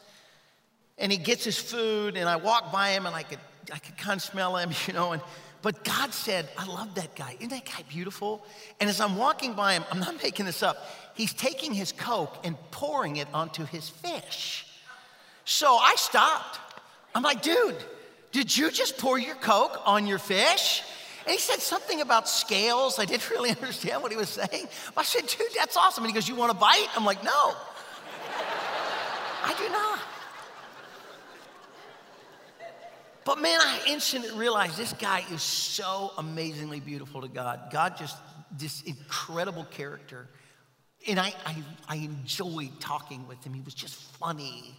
And 0.98 1.12
he 1.12 1.18
gets 1.18 1.44
his 1.44 1.58
food, 1.58 2.16
and 2.16 2.30
I 2.30 2.38
walk 2.38 2.72
by 2.72 2.92
him, 2.92 3.06
and 3.06 3.16
I 3.16 3.24
could 3.24 3.40
I 3.74 3.78
could 3.80 3.98
kind 3.98 4.18
of 4.18 4.22
smell 4.22 4.56
him, 4.58 4.72
you 4.88 4.94
know. 4.94 5.12
And, 5.12 5.22
but 5.62 5.84
God 5.84 6.14
said, 6.14 6.50
I 6.58 6.66
love 6.66 6.96
that 6.96 7.16
guy. 7.16 7.36
Isn't 7.38 7.50
that 7.50 7.66
guy 7.66 7.84
beautiful? 7.88 8.46
And 8.80 8.90
as 8.90 9.00
I'm 9.00 9.16
walking 9.16 9.54
by 9.54 9.74
him, 9.74 9.84
I'm 9.92 10.00
not 10.00 10.22
making 10.24 10.46
this 10.46 10.64
up, 10.64 10.78
he's 11.22 11.34
taking 11.34 11.72
his 11.72 11.92
Coke 11.92 12.36
and 12.44 12.58
pouring 12.72 13.18
it 13.18 13.28
onto 13.32 13.64
his 13.64 13.88
fish. 13.88 14.66
So 15.46 15.68
I 15.68 15.94
stopped. 15.96 16.60
I'm 17.14 17.22
like, 17.22 17.44
dude, 17.44 17.76
did 18.32 18.58
you 18.58 18.72
just 18.72 18.98
pour 18.98 19.20
your 19.20 19.36
Coke 19.36 19.80
on 19.86 20.08
your 20.08 20.18
fish? 20.18 20.82
And 21.26 21.32
he 21.32 21.38
said 21.38 21.60
something 21.60 22.02
about 22.02 22.28
scales. 22.28 22.98
I 22.98 23.06
didn't 23.06 23.30
really 23.30 23.52
understand 23.52 24.02
what 24.02 24.12
he 24.12 24.18
was 24.18 24.30
saying. 24.30 24.68
I 24.98 25.04
said, 25.04 25.28
dude, 25.28 25.48
that's 25.56 25.78
awesome. 25.78 26.04
And 26.04 26.12
he 26.12 26.16
goes, 26.16 26.28
You 26.28 26.36
want 26.36 26.52
a 26.52 26.56
bite? 26.56 26.88
I'm 26.96 27.06
like, 27.06 27.24
No, 27.24 27.54
I 29.44 29.54
do 29.58 29.70
not. 29.70 30.00
But 33.24 33.40
man, 33.40 33.60
I 33.62 33.80
instantly 33.88 34.32
realized 34.32 34.76
this 34.76 34.94
guy 34.94 35.24
is 35.32 35.44
so 35.44 36.14
amazingly 36.18 36.80
beautiful 36.80 37.22
to 37.22 37.28
God. 37.28 37.70
God 37.72 37.96
just, 37.96 38.18
this 38.58 38.82
incredible 38.82 39.66
character. 39.66 40.28
And 41.08 41.20
I, 41.20 41.34
I, 41.46 41.56
I 41.88 41.96
enjoyed 41.96 42.80
talking 42.80 43.28
with 43.28 43.44
him. 43.44 43.54
He 43.54 43.62
was 43.62 43.74
just 43.74 43.96
funny 43.96 44.76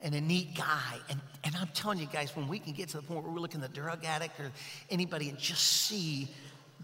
and 0.00 0.14
a 0.14 0.20
neat 0.20 0.54
guy. 0.54 0.98
And, 1.08 1.20
and 1.42 1.56
I'm 1.56 1.68
telling 1.68 1.98
you 1.98 2.06
guys, 2.06 2.36
when 2.36 2.46
we 2.46 2.58
can 2.58 2.72
get 2.72 2.90
to 2.90 2.98
the 2.98 3.02
point 3.02 3.24
where 3.24 3.32
we're 3.32 3.40
looking 3.40 3.62
at 3.62 3.74
the 3.74 3.80
drug 3.80 4.04
addict 4.04 4.38
or 4.38 4.52
anybody 4.90 5.28
and 5.30 5.38
just 5.38 5.62
see, 5.62 6.28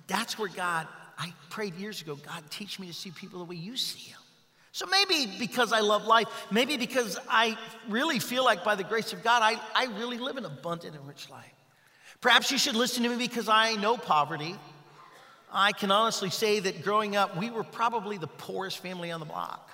that's 0.07 0.38
where 0.38 0.49
God, 0.49 0.88
I 1.19 1.33
prayed 1.50 1.75
years 1.75 2.00
ago, 2.02 2.16
God, 2.16 2.42
teach 2.50 2.80
me 2.80 2.87
to 2.87 2.95
see 2.95 3.11
people 3.11 3.38
the 3.38 3.45
way 3.45 3.57
you 3.57 3.76
see 3.76 4.11
them. 4.11 4.21
So 4.73 4.87
maybe 4.87 5.30
because 5.38 5.73
I 5.73 5.80
love 5.80 6.07
life, 6.07 6.28
maybe 6.50 6.76
because 6.76 7.19
I 7.28 7.59
really 7.88 8.21
feel 8.21 8.45
like 8.45 8.64
by 8.64 8.76
the 8.76 8.85
grace 8.85 9.12
of 9.12 9.23
God, 9.23 9.42
I, 9.42 9.61
I 9.75 9.87
really 9.99 10.19
live 10.19 10.37
an 10.37 10.45
abundant 10.45 10.95
and 10.97 11.07
rich 11.07 11.28
life. 11.28 11.52
Perhaps 12.21 12.52
you 12.52 12.59
should 12.59 12.76
listen 12.76 13.02
to 13.02 13.09
me 13.09 13.16
because 13.16 13.49
I 13.49 13.75
know 13.76 13.97
poverty. 13.97 14.54
I 15.52 15.73
can 15.73 15.90
honestly 15.90 16.30
say 16.30 16.61
that 16.61 16.83
growing 16.83 17.16
up, 17.16 17.37
we 17.37 17.50
were 17.50 17.64
probably 17.64 18.19
the 18.19 18.26
poorest 18.26 18.78
family 18.78 19.11
on 19.11 19.21
the 19.21 19.26
block. 19.26 19.69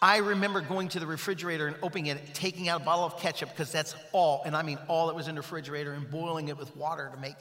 I 0.00 0.18
remember 0.18 0.60
going 0.60 0.88
to 0.90 1.00
the 1.00 1.06
refrigerator 1.06 1.66
and 1.66 1.76
opening 1.82 2.06
it, 2.06 2.34
taking 2.34 2.68
out 2.68 2.82
a 2.82 2.84
bottle 2.84 3.04
of 3.04 3.18
ketchup, 3.18 3.50
because 3.50 3.72
that's 3.72 3.96
all, 4.12 4.42
and 4.46 4.56
I 4.56 4.62
mean 4.62 4.78
all 4.86 5.08
that 5.08 5.16
was 5.16 5.26
in 5.26 5.34
the 5.34 5.40
refrigerator, 5.40 5.92
and 5.92 6.08
boiling 6.08 6.48
it 6.48 6.56
with 6.56 6.74
water 6.76 7.10
to 7.12 7.20
make 7.20 7.34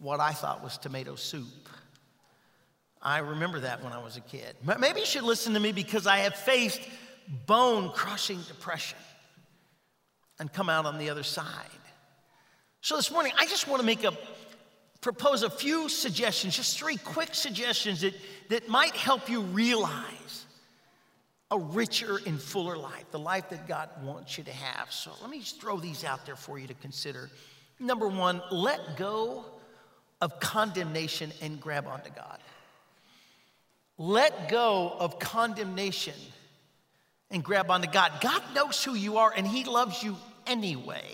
what 0.00 0.18
I 0.18 0.32
thought 0.32 0.62
was 0.64 0.78
tomato 0.78 1.14
soup. 1.14 1.46
I 3.00 3.18
remember 3.18 3.60
that 3.60 3.84
when 3.84 3.92
I 3.92 4.02
was 4.02 4.16
a 4.16 4.20
kid. 4.20 4.56
Maybe 4.80 5.00
you 5.00 5.06
should 5.06 5.22
listen 5.22 5.54
to 5.54 5.60
me 5.60 5.70
because 5.70 6.06
I 6.06 6.18
have 6.18 6.34
faced 6.34 6.80
bone 7.46 7.90
crushing 7.90 8.40
depression 8.48 8.98
and 10.40 10.52
come 10.52 10.68
out 10.68 10.86
on 10.86 10.98
the 10.98 11.10
other 11.10 11.22
side. 11.22 11.46
So 12.80 12.96
this 12.96 13.10
morning, 13.10 13.32
I 13.38 13.46
just 13.46 13.68
want 13.68 13.80
to 13.80 13.86
make 13.86 14.02
a 14.04 14.12
propose 15.00 15.42
a 15.42 15.50
few 15.50 15.88
suggestions, 15.88 16.56
just 16.56 16.78
three 16.78 16.96
quick 16.96 17.34
suggestions 17.34 18.00
that, 18.00 18.14
that 18.48 18.68
might 18.68 18.94
help 18.94 19.28
you 19.28 19.42
realize 19.42 20.46
a 21.50 21.58
richer 21.58 22.18
and 22.26 22.40
fuller 22.40 22.76
life, 22.76 23.04
the 23.12 23.18
life 23.18 23.48
that 23.50 23.68
God 23.68 23.88
wants 24.02 24.36
you 24.36 24.44
to 24.44 24.52
have. 24.52 24.90
So 24.90 25.12
let 25.20 25.30
me 25.30 25.40
just 25.40 25.60
throw 25.60 25.78
these 25.78 26.04
out 26.04 26.26
there 26.26 26.36
for 26.36 26.58
you 26.58 26.66
to 26.66 26.74
consider. 26.74 27.30
Number 27.78 28.08
one, 28.08 28.42
let 28.50 28.96
go 28.96 29.44
of 30.20 30.40
condemnation 30.40 31.32
and 31.40 31.60
grab 31.60 31.86
onto 31.86 32.10
God. 32.10 32.38
Let 33.98 34.48
go 34.48 34.94
of 34.98 35.18
condemnation 35.18 36.14
and 37.30 37.42
grab 37.44 37.70
onto 37.70 37.90
God. 37.90 38.12
God 38.20 38.42
knows 38.54 38.82
who 38.82 38.94
you 38.94 39.18
are 39.18 39.32
and 39.34 39.46
He 39.46 39.64
loves 39.64 40.02
you 40.02 40.16
anyway. 40.46 41.04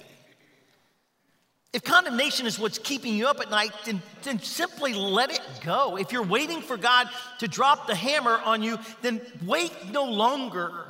If 1.72 1.84
condemnation 1.84 2.46
is 2.46 2.58
what's 2.58 2.78
keeping 2.78 3.14
you 3.14 3.28
up 3.28 3.40
at 3.40 3.50
night, 3.50 3.72
then, 3.86 4.02
then 4.24 4.38
simply 4.40 4.92
let 4.92 5.30
it 5.30 5.40
go. 5.64 5.96
If 5.96 6.12
you're 6.12 6.22
waiting 6.22 6.60
for 6.60 6.76
God 6.76 7.08
to 7.38 7.48
drop 7.48 7.86
the 7.86 7.94
hammer 7.94 8.38
on 8.44 8.62
you, 8.62 8.78
then 9.00 9.22
wait 9.46 9.72
no 9.90 10.04
longer. 10.04 10.84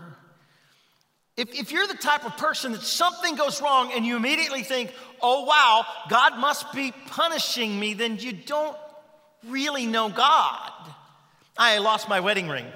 If, 1.36 1.54
if 1.54 1.70
you're 1.70 1.86
the 1.86 1.94
type 1.94 2.26
of 2.26 2.36
person 2.36 2.72
that 2.72 2.82
something 2.82 3.36
goes 3.36 3.62
wrong 3.62 3.92
and 3.94 4.04
you 4.04 4.16
immediately 4.16 4.64
think, 4.64 4.92
oh 5.22 5.44
wow, 5.44 5.86
God 6.08 6.38
must 6.38 6.72
be 6.72 6.92
punishing 7.06 7.78
me, 7.78 7.94
then 7.94 8.18
you 8.18 8.32
don't 8.32 8.76
really 9.48 9.86
know 9.86 10.08
God. 10.08 10.72
I 11.56 11.78
lost 11.78 12.08
my 12.08 12.20
wedding 12.20 12.48
ring. 12.48 12.66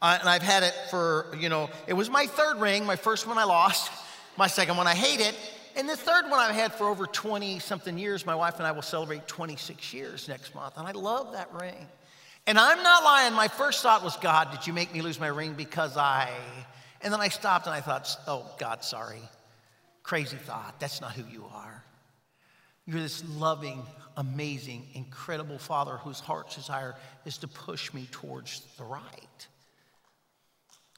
Uh, 0.00 0.16
and 0.20 0.28
I've 0.28 0.42
had 0.42 0.62
it 0.62 0.74
for, 0.90 1.34
you 1.38 1.48
know, 1.48 1.70
it 1.86 1.94
was 1.94 2.08
my 2.08 2.26
third 2.26 2.60
ring. 2.60 2.86
My 2.86 2.96
first 2.96 3.26
one 3.26 3.38
I 3.38 3.44
lost, 3.44 3.90
my 4.36 4.46
second 4.46 4.76
one 4.76 4.86
I 4.86 4.94
hate 4.94 5.20
it. 5.20 5.34
And 5.76 5.86
the 5.86 5.96
third 5.96 6.24
one 6.30 6.40
I've 6.40 6.54
had 6.54 6.72
for 6.72 6.88
over 6.88 7.06
20 7.06 7.58
something 7.58 7.98
years. 7.98 8.24
My 8.24 8.34
wife 8.34 8.56
and 8.56 8.66
I 8.66 8.72
will 8.72 8.80
celebrate 8.80 9.28
26 9.28 9.92
years 9.92 10.26
next 10.26 10.54
month. 10.54 10.78
And 10.78 10.88
I 10.88 10.92
love 10.92 11.32
that 11.32 11.52
ring. 11.52 11.86
And 12.46 12.58
I'm 12.58 12.82
not 12.82 13.04
lying. 13.04 13.34
My 13.34 13.48
first 13.48 13.82
thought 13.82 14.02
was, 14.02 14.16
God, 14.16 14.50
did 14.52 14.66
you 14.66 14.72
make 14.72 14.92
me 14.94 15.02
lose 15.02 15.20
my 15.20 15.26
ring 15.26 15.52
because 15.52 15.98
I. 15.98 16.30
And 17.02 17.12
then 17.12 17.20
I 17.20 17.28
stopped 17.28 17.66
and 17.66 17.74
I 17.74 17.82
thought, 17.82 18.08
oh, 18.26 18.46
God, 18.58 18.84
sorry. 18.84 19.20
Crazy 20.02 20.38
thought. 20.38 20.80
That's 20.80 21.02
not 21.02 21.12
who 21.12 21.24
you 21.30 21.44
are. 21.52 21.84
You're 22.86 23.00
this 23.00 23.22
loving, 23.28 23.82
amazing, 24.16 24.86
incredible 24.94 25.58
Father 25.58 25.98
whose 25.98 26.20
heart's 26.20 26.54
desire 26.54 26.94
is 27.26 27.36
to 27.38 27.48
push 27.48 27.92
me 27.92 28.08
towards 28.12 28.62
the 28.78 28.84
right. 28.84 29.46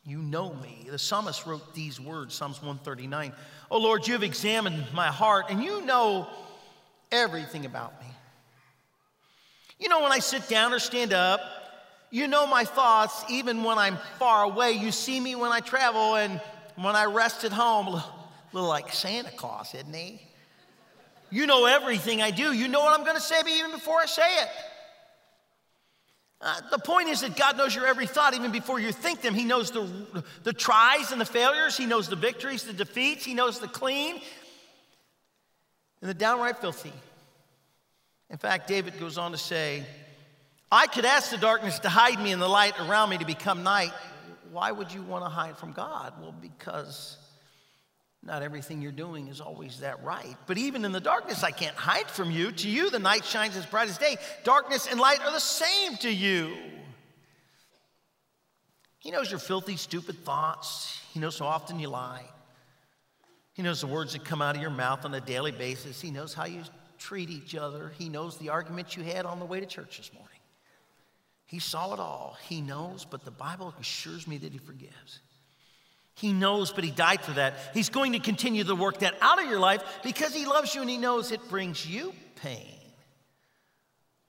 You 0.08 0.22
know 0.22 0.54
me. 0.54 0.86
The 0.90 0.98
psalmist 0.98 1.44
wrote 1.44 1.74
these 1.74 2.00
words, 2.00 2.34
Psalms 2.34 2.62
139. 2.62 3.30
Oh 3.70 3.78
Lord, 3.78 4.06
you 4.06 4.14
have 4.14 4.22
examined 4.22 4.86
my 4.94 5.08
heart 5.08 5.46
and 5.50 5.62
you 5.62 5.84
know 5.84 6.26
everything 7.12 7.66
about 7.66 8.00
me. 8.00 8.06
You 9.78 9.90
know 9.90 10.02
when 10.02 10.10
I 10.10 10.20
sit 10.20 10.48
down 10.48 10.72
or 10.72 10.78
stand 10.78 11.12
up, 11.12 11.40
you 12.10 12.26
know 12.26 12.46
my 12.46 12.64
thoughts 12.64 13.22
even 13.28 13.62
when 13.64 13.76
I'm 13.76 13.98
far 14.18 14.44
away. 14.44 14.72
You 14.72 14.92
see 14.92 15.20
me 15.20 15.34
when 15.34 15.52
I 15.52 15.60
travel 15.60 16.14
and 16.14 16.40
when 16.76 16.96
I 16.96 17.04
rest 17.04 17.44
at 17.44 17.52
home, 17.52 17.88
a 17.88 18.04
little, 18.54 18.68
like 18.68 18.94
Santa 18.94 19.30
Claus, 19.32 19.74
isn't 19.74 19.94
he? 19.94 20.22
You 21.28 21.46
know 21.46 21.66
everything 21.66 22.22
I 22.22 22.30
do. 22.30 22.54
You 22.54 22.68
know 22.68 22.80
what 22.80 22.98
I'm 22.98 23.04
going 23.04 23.18
to 23.18 23.22
say 23.22 23.42
even 23.46 23.72
before 23.72 23.98
I 24.00 24.06
say 24.06 24.36
it. 24.42 24.48
Uh, 26.40 26.60
the 26.70 26.78
point 26.78 27.08
is 27.08 27.22
that 27.22 27.36
God 27.36 27.56
knows 27.56 27.74
your 27.74 27.86
every 27.86 28.06
thought 28.06 28.34
even 28.34 28.52
before 28.52 28.78
you 28.78 28.92
think 28.92 29.22
them. 29.22 29.34
He 29.34 29.44
knows 29.44 29.72
the, 29.72 29.88
the 30.44 30.52
tries 30.52 31.10
and 31.10 31.20
the 31.20 31.26
failures. 31.26 31.76
He 31.76 31.84
knows 31.84 32.08
the 32.08 32.16
victories, 32.16 32.62
the 32.62 32.72
defeats. 32.72 33.24
He 33.24 33.34
knows 33.34 33.58
the 33.58 33.66
clean 33.66 34.20
and 36.00 36.08
the 36.08 36.14
downright 36.14 36.58
filthy. 36.58 36.92
In 38.30 38.38
fact, 38.38 38.68
David 38.68 38.98
goes 39.00 39.18
on 39.18 39.32
to 39.32 39.38
say, 39.38 39.84
I 40.70 40.86
could 40.86 41.04
ask 41.04 41.30
the 41.30 41.38
darkness 41.38 41.78
to 41.80 41.88
hide 41.88 42.20
me 42.22 42.32
and 42.32 42.40
the 42.40 42.48
light 42.48 42.78
around 42.80 43.10
me 43.10 43.18
to 43.18 43.24
become 43.24 43.62
night. 43.62 43.92
Why 44.52 44.70
would 44.70 44.92
you 44.92 45.02
want 45.02 45.24
to 45.24 45.28
hide 45.28 45.56
from 45.58 45.72
God? 45.72 46.14
Well, 46.20 46.34
because 46.40 47.16
not 48.22 48.42
everything 48.42 48.82
you're 48.82 48.92
doing 48.92 49.28
is 49.28 49.40
always 49.40 49.80
that 49.80 50.02
right. 50.02 50.36
But 50.46 50.58
even 50.58 50.84
in 50.84 50.92
the 50.92 51.00
darkness, 51.00 51.42
I 51.42 51.50
can't 51.50 51.76
hide 51.76 52.10
from 52.10 52.30
you. 52.30 52.50
To 52.52 52.68
you, 52.68 52.90
the 52.90 52.98
night 52.98 53.24
shines 53.24 53.56
as 53.56 53.64
bright 53.64 53.88
as 53.88 53.96
day. 53.96 54.16
Darkness 54.44 54.88
and 54.90 54.98
light 54.98 55.20
are 55.24 55.32
the 55.32 55.38
same 55.38 55.96
to 55.98 56.10
you. 56.10 56.54
He 58.98 59.10
knows 59.10 59.30
your 59.30 59.38
filthy, 59.38 59.76
stupid 59.76 60.24
thoughts. 60.24 61.00
He 61.12 61.20
knows 61.20 61.38
how 61.38 61.46
often 61.46 61.78
you 61.78 61.88
lie. 61.88 62.24
He 63.54 63.62
knows 63.62 63.80
the 63.80 63.86
words 63.86 64.12
that 64.12 64.24
come 64.24 64.42
out 64.42 64.56
of 64.56 64.62
your 64.62 64.70
mouth 64.70 65.04
on 65.04 65.14
a 65.14 65.20
daily 65.20 65.52
basis. 65.52 66.00
He 66.00 66.10
knows 66.10 66.34
how 66.34 66.46
you 66.46 66.62
treat 66.98 67.30
each 67.30 67.54
other. 67.54 67.92
He 67.98 68.08
knows 68.08 68.36
the 68.36 68.50
arguments 68.50 68.96
you 68.96 69.04
had 69.04 69.24
on 69.24 69.38
the 69.38 69.44
way 69.44 69.60
to 69.60 69.66
church 69.66 69.98
this 69.98 70.12
morning. 70.12 70.38
He 71.46 71.60
saw 71.60 71.94
it 71.94 72.00
all. 72.00 72.36
He 72.48 72.60
knows, 72.60 73.06
but 73.08 73.24
the 73.24 73.30
Bible 73.30 73.74
assures 73.80 74.26
me 74.26 74.38
that 74.38 74.52
He 74.52 74.58
forgives. 74.58 75.20
He 76.18 76.32
knows, 76.32 76.72
but 76.72 76.82
He 76.82 76.90
died 76.90 77.22
for 77.22 77.32
that. 77.32 77.54
He's 77.74 77.90
going 77.90 78.12
to 78.12 78.18
continue 78.18 78.64
to 78.64 78.74
work 78.74 78.98
that 78.98 79.14
out 79.20 79.42
of 79.42 79.48
your 79.48 79.60
life 79.60 79.82
because 80.02 80.34
He 80.34 80.46
loves 80.46 80.74
you 80.74 80.80
and 80.80 80.90
He 80.90 80.98
knows 80.98 81.30
it 81.30 81.48
brings 81.48 81.86
you 81.86 82.12
pain. 82.36 82.74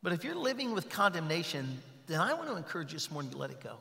But 0.03 0.13
if 0.13 0.23
you're 0.23 0.35
living 0.35 0.73
with 0.73 0.89
condemnation, 0.89 1.81
then 2.07 2.21
I 2.21 2.33
want 2.33 2.47
to 2.47 2.55
encourage 2.55 2.91
you 2.91 2.97
this 2.97 3.11
morning 3.11 3.31
to 3.31 3.37
let 3.37 3.49
it 3.49 3.61
go. 3.61 3.75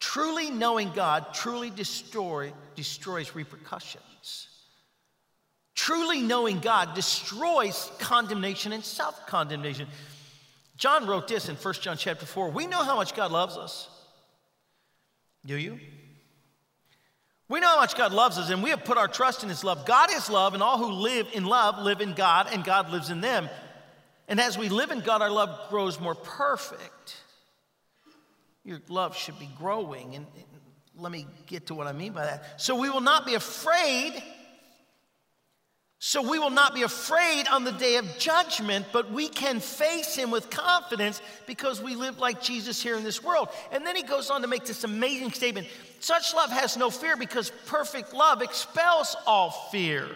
Truly 0.00 0.50
knowing 0.50 0.92
God 0.92 1.32
truly 1.32 1.70
destroy, 1.70 2.52
destroys 2.74 3.34
repercussions. 3.34 4.48
Truly 5.74 6.20
knowing 6.20 6.60
God 6.60 6.94
destroys 6.94 7.90
condemnation 7.98 8.72
and 8.72 8.84
self 8.84 9.26
condemnation. 9.26 9.88
John 10.76 11.06
wrote 11.06 11.26
this 11.26 11.48
in 11.48 11.56
1 11.56 11.74
John 11.74 11.96
chapter 11.96 12.26
4. 12.26 12.50
We 12.50 12.66
know 12.66 12.82
how 12.82 12.96
much 12.96 13.14
God 13.14 13.32
loves 13.32 13.56
us. 13.56 13.88
Do 15.46 15.56
you? 15.56 15.80
We 17.50 17.58
know 17.58 17.66
how 17.66 17.80
much 17.80 17.96
God 17.96 18.12
loves 18.12 18.38
us, 18.38 18.48
and 18.48 18.62
we 18.62 18.70
have 18.70 18.84
put 18.84 18.96
our 18.96 19.08
trust 19.08 19.42
in 19.42 19.48
His 19.48 19.64
love. 19.64 19.84
God 19.84 20.14
is 20.14 20.30
love, 20.30 20.54
and 20.54 20.62
all 20.62 20.78
who 20.78 20.92
live 20.92 21.26
in 21.34 21.44
love 21.44 21.78
live 21.80 22.00
in 22.00 22.12
God, 22.12 22.46
and 22.52 22.62
God 22.62 22.90
lives 22.90 23.10
in 23.10 23.20
them. 23.20 23.48
And 24.28 24.40
as 24.40 24.56
we 24.56 24.68
live 24.68 24.92
in 24.92 25.00
God, 25.00 25.20
our 25.20 25.30
love 25.30 25.68
grows 25.68 25.98
more 25.98 26.14
perfect. 26.14 27.16
Your 28.64 28.80
love 28.88 29.16
should 29.16 29.36
be 29.40 29.50
growing. 29.58 30.14
And 30.14 30.26
let 30.96 31.10
me 31.10 31.26
get 31.48 31.66
to 31.66 31.74
what 31.74 31.88
I 31.88 31.92
mean 31.92 32.12
by 32.12 32.24
that. 32.24 32.60
So 32.60 32.76
we 32.76 32.88
will 32.88 33.00
not 33.00 33.26
be 33.26 33.34
afraid. 33.34 34.22
So 35.98 36.22
we 36.22 36.38
will 36.38 36.50
not 36.50 36.72
be 36.72 36.82
afraid 36.82 37.48
on 37.48 37.64
the 37.64 37.72
day 37.72 37.96
of 37.96 38.06
judgment, 38.16 38.86
but 38.92 39.10
we 39.10 39.26
can 39.28 39.58
face 39.58 40.14
him 40.14 40.30
with 40.30 40.50
confidence 40.50 41.20
because 41.48 41.82
we 41.82 41.96
live 41.96 42.20
like 42.20 42.40
Jesus 42.40 42.80
here 42.80 42.96
in 42.96 43.02
this 43.02 43.24
world. 43.24 43.48
And 43.72 43.84
then 43.84 43.96
he 43.96 44.04
goes 44.04 44.30
on 44.30 44.42
to 44.42 44.46
make 44.46 44.64
this 44.64 44.84
amazing 44.84 45.32
statement 45.32 45.66
such 46.00 46.34
love 46.34 46.50
has 46.50 46.76
no 46.76 46.90
fear 46.90 47.16
because 47.16 47.50
perfect 47.66 48.12
love 48.12 48.42
expels 48.42 49.16
all 49.26 49.50
fear. 49.70 50.08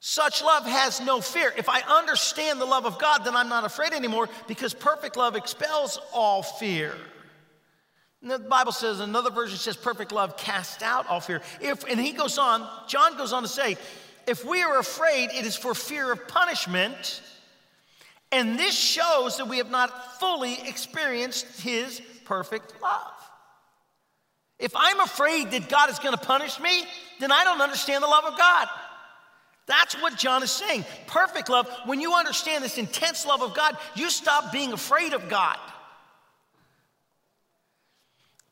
Such 0.00 0.42
love 0.42 0.66
has 0.66 1.00
no 1.00 1.22
fear. 1.22 1.50
If 1.56 1.70
I 1.70 1.80
understand 1.80 2.60
the 2.60 2.66
love 2.66 2.84
of 2.84 2.98
God, 2.98 3.24
then 3.24 3.34
I'm 3.34 3.48
not 3.48 3.64
afraid 3.64 3.94
anymore 3.94 4.28
because 4.46 4.74
perfect 4.74 5.16
love 5.16 5.34
expels 5.34 5.98
all 6.12 6.42
fear. 6.42 6.94
And 8.20 8.30
the 8.30 8.38
Bible 8.38 8.72
says, 8.72 9.00
another 9.00 9.30
version 9.30 9.56
says, 9.56 9.76
perfect 9.76 10.12
love 10.12 10.36
casts 10.36 10.82
out 10.82 11.06
all 11.08 11.20
fear. 11.20 11.40
If, 11.60 11.84
and 11.84 11.98
he 11.98 12.12
goes 12.12 12.36
on, 12.36 12.68
John 12.86 13.16
goes 13.16 13.32
on 13.32 13.42
to 13.44 13.48
say, 13.48 13.78
if 14.26 14.44
we 14.44 14.62
are 14.62 14.78
afraid, 14.78 15.30
it 15.30 15.46
is 15.46 15.56
for 15.56 15.74
fear 15.74 16.12
of 16.12 16.28
punishment. 16.28 17.22
And 18.30 18.58
this 18.58 18.78
shows 18.78 19.38
that 19.38 19.48
we 19.48 19.56
have 19.58 19.70
not 19.70 20.20
fully 20.20 20.58
experienced 20.68 21.60
his 21.60 22.02
perfect 22.24 22.74
love. 22.82 23.12
If 24.58 24.72
I'm 24.76 25.00
afraid 25.00 25.50
that 25.50 25.68
God 25.68 25.90
is 25.90 25.98
going 25.98 26.16
to 26.16 26.24
punish 26.24 26.60
me, 26.60 26.84
then 27.20 27.32
I 27.32 27.44
don't 27.44 27.60
understand 27.60 28.02
the 28.02 28.08
love 28.08 28.24
of 28.24 28.38
God. 28.38 28.68
That's 29.66 29.94
what 30.00 30.16
John 30.16 30.42
is 30.42 30.50
saying. 30.50 30.84
Perfect 31.06 31.48
love, 31.48 31.68
when 31.86 32.00
you 32.00 32.14
understand 32.14 32.62
this 32.62 32.78
intense 32.78 33.26
love 33.26 33.42
of 33.42 33.54
God, 33.54 33.76
you 33.94 34.10
stop 34.10 34.52
being 34.52 34.72
afraid 34.72 35.14
of 35.14 35.28
God. 35.28 35.58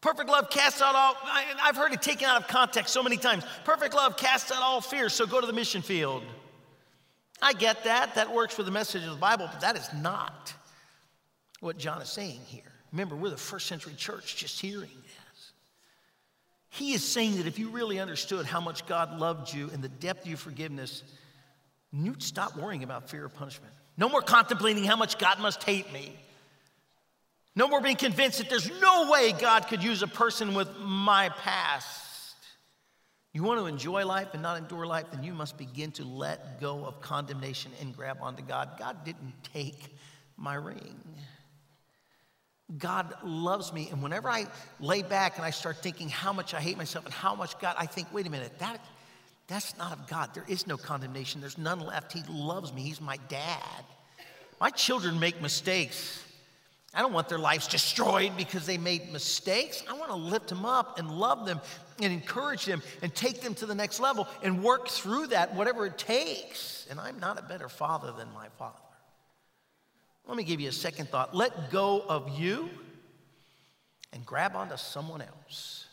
Perfect 0.00 0.30
love 0.30 0.50
casts 0.50 0.82
out 0.82 0.96
all, 0.96 1.16
I, 1.22 1.44
have 1.58 1.76
heard 1.76 1.92
it 1.92 2.02
taken 2.02 2.26
out 2.26 2.40
of 2.40 2.48
context 2.48 2.92
so 2.92 3.02
many 3.02 3.16
times. 3.16 3.44
Perfect 3.64 3.94
love 3.94 4.16
casts 4.16 4.50
out 4.50 4.60
all 4.60 4.80
fear, 4.80 5.08
so 5.08 5.26
go 5.26 5.40
to 5.40 5.46
the 5.46 5.52
mission 5.52 5.80
field. 5.80 6.24
I 7.40 7.52
get 7.52 7.84
that. 7.84 8.16
That 8.16 8.32
works 8.32 8.54
for 8.54 8.64
the 8.64 8.70
message 8.70 9.04
of 9.04 9.10
the 9.10 9.16
Bible, 9.16 9.48
but 9.50 9.60
that 9.60 9.76
is 9.76 9.88
not 9.94 10.52
what 11.60 11.78
John 11.78 12.02
is 12.02 12.08
saying 12.08 12.40
here. 12.46 12.71
Remember, 12.92 13.16
we're 13.16 13.30
the 13.30 13.36
first 13.36 13.66
century 13.66 13.94
church 13.96 14.36
just 14.36 14.60
hearing 14.60 14.80
this. 14.82 15.52
He 16.68 16.92
is 16.92 17.04
saying 17.04 17.36
that 17.38 17.46
if 17.46 17.58
you 17.58 17.70
really 17.70 17.98
understood 17.98 18.46
how 18.46 18.60
much 18.60 18.86
God 18.86 19.18
loved 19.18 19.52
you 19.52 19.70
and 19.72 19.82
the 19.82 19.88
depth 19.88 20.22
of 20.22 20.28
your 20.28 20.36
forgiveness, 20.36 21.02
you'd 21.92 22.22
stop 22.22 22.56
worrying 22.56 22.82
about 22.82 23.10
fear 23.10 23.24
of 23.24 23.34
punishment. 23.34 23.72
No 23.96 24.08
more 24.08 24.22
contemplating 24.22 24.84
how 24.84 24.96
much 24.96 25.18
God 25.18 25.38
must 25.38 25.62
hate 25.62 25.92
me. 25.92 26.16
No 27.54 27.68
more 27.68 27.82
being 27.82 27.96
convinced 27.96 28.38
that 28.38 28.48
there's 28.48 28.70
no 28.80 29.10
way 29.10 29.32
God 29.32 29.68
could 29.68 29.82
use 29.82 30.02
a 30.02 30.06
person 30.06 30.54
with 30.54 30.68
my 30.78 31.28
past. 31.28 32.36
You 33.34 33.42
want 33.42 33.60
to 33.60 33.66
enjoy 33.66 34.04
life 34.06 34.28
and 34.32 34.42
not 34.42 34.58
endure 34.58 34.86
life, 34.86 35.06
then 35.12 35.24
you 35.24 35.32
must 35.32 35.56
begin 35.56 35.90
to 35.92 36.04
let 36.04 36.60
go 36.60 36.84
of 36.84 37.00
condemnation 37.00 37.72
and 37.80 37.94
grab 37.96 38.18
onto 38.20 38.42
God. 38.42 38.70
God 38.78 39.04
didn't 39.04 39.32
take 39.52 39.94
my 40.36 40.54
ring. 40.54 40.98
God 42.78 43.14
loves 43.22 43.72
me. 43.72 43.88
And 43.90 44.02
whenever 44.02 44.28
I 44.28 44.46
lay 44.80 45.02
back 45.02 45.36
and 45.36 45.44
I 45.44 45.50
start 45.50 45.78
thinking 45.78 46.08
how 46.08 46.32
much 46.32 46.54
I 46.54 46.60
hate 46.60 46.76
myself 46.76 47.04
and 47.04 47.14
how 47.14 47.34
much 47.34 47.58
God, 47.58 47.74
I 47.78 47.86
think, 47.86 48.12
wait 48.12 48.26
a 48.26 48.30
minute, 48.30 48.58
that, 48.58 48.78
that's 49.46 49.76
not 49.76 49.92
of 49.92 50.08
God. 50.08 50.30
There 50.34 50.44
is 50.48 50.66
no 50.66 50.76
condemnation, 50.76 51.40
there's 51.40 51.58
none 51.58 51.80
left. 51.80 52.12
He 52.12 52.22
loves 52.28 52.72
me, 52.72 52.82
He's 52.82 53.00
my 53.00 53.18
dad. 53.28 53.84
My 54.60 54.70
children 54.70 55.18
make 55.18 55.42
mistakes. 55.42 56.22
I 56.94 57.00
don't 57.00 57.14
want 57.14 57.28
their 57.28 57.38
lives 57.38 57.66
destroyed 57.68 58.36
because 58.36 58.66
they 58.66 58.76
made 58.76 59.12
mistakes. 59.12 59.82
I 59.88 59.94
want 59.94 60.10
to 60.10 60.16
lift 60.16 60.48
them 60.48 60.66
up 60.66 60.98
and 60.98 61.10
love 61.10 61.46
them 61.46 61.58
and 62.02 62.12
encourage 62.12 62.66
them 62.66 62.82
and 63.00 63.14
take 63.14 63.40
them 63.40 63.54
to 63.54 63.66
the 63.66 63.74
next 63.74 63.98
level 63.98 64.28
and 64.42 64.62
work 64.62 64.88
through 64.88 65.28
that, 65.28 65.54
whatever 65.54 65.86
it 65.86 65.96
takes. 65.96 66.86
And 66.90 67.00
I'm 67.00 67.18
not 67.18 67.38
a 67.38 67.42
better 67.42 67.70
father 67.70 68.12
than 68.12 68.28
my 68.34 68.48
father. 68.58 68.76
Let 70.26 70.36
me 70.36 70.44
give 70.44 70.60
you 70.60 70.68
a 70.68 70.72
second 70.72 71.08
thought. 71.08 71.34
Let 71.34 71.70
go 71.70 72.00
of 72.00 72.38
you 72.38 72.70
and 74.12 74.24
grab 74.24 74.54
onto 74.56 74.76
someone 74.76 75.20
else. 75.20 75.86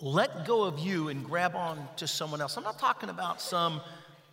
Let 0.00 0.46
go 0.46 0.64
of 0.64 0.78
you 0.78 1.08
and 1.08 1.24
grab 1.24 1.54
on 1.54 1.86
to 1.96 2.06
someone 2.06 2.40
else. 2.40 2.56
I'm 2.56 2.64
not 2.64 2.78
talking 2.78 3.10
about 3.10 3.40
some 3.40 3.80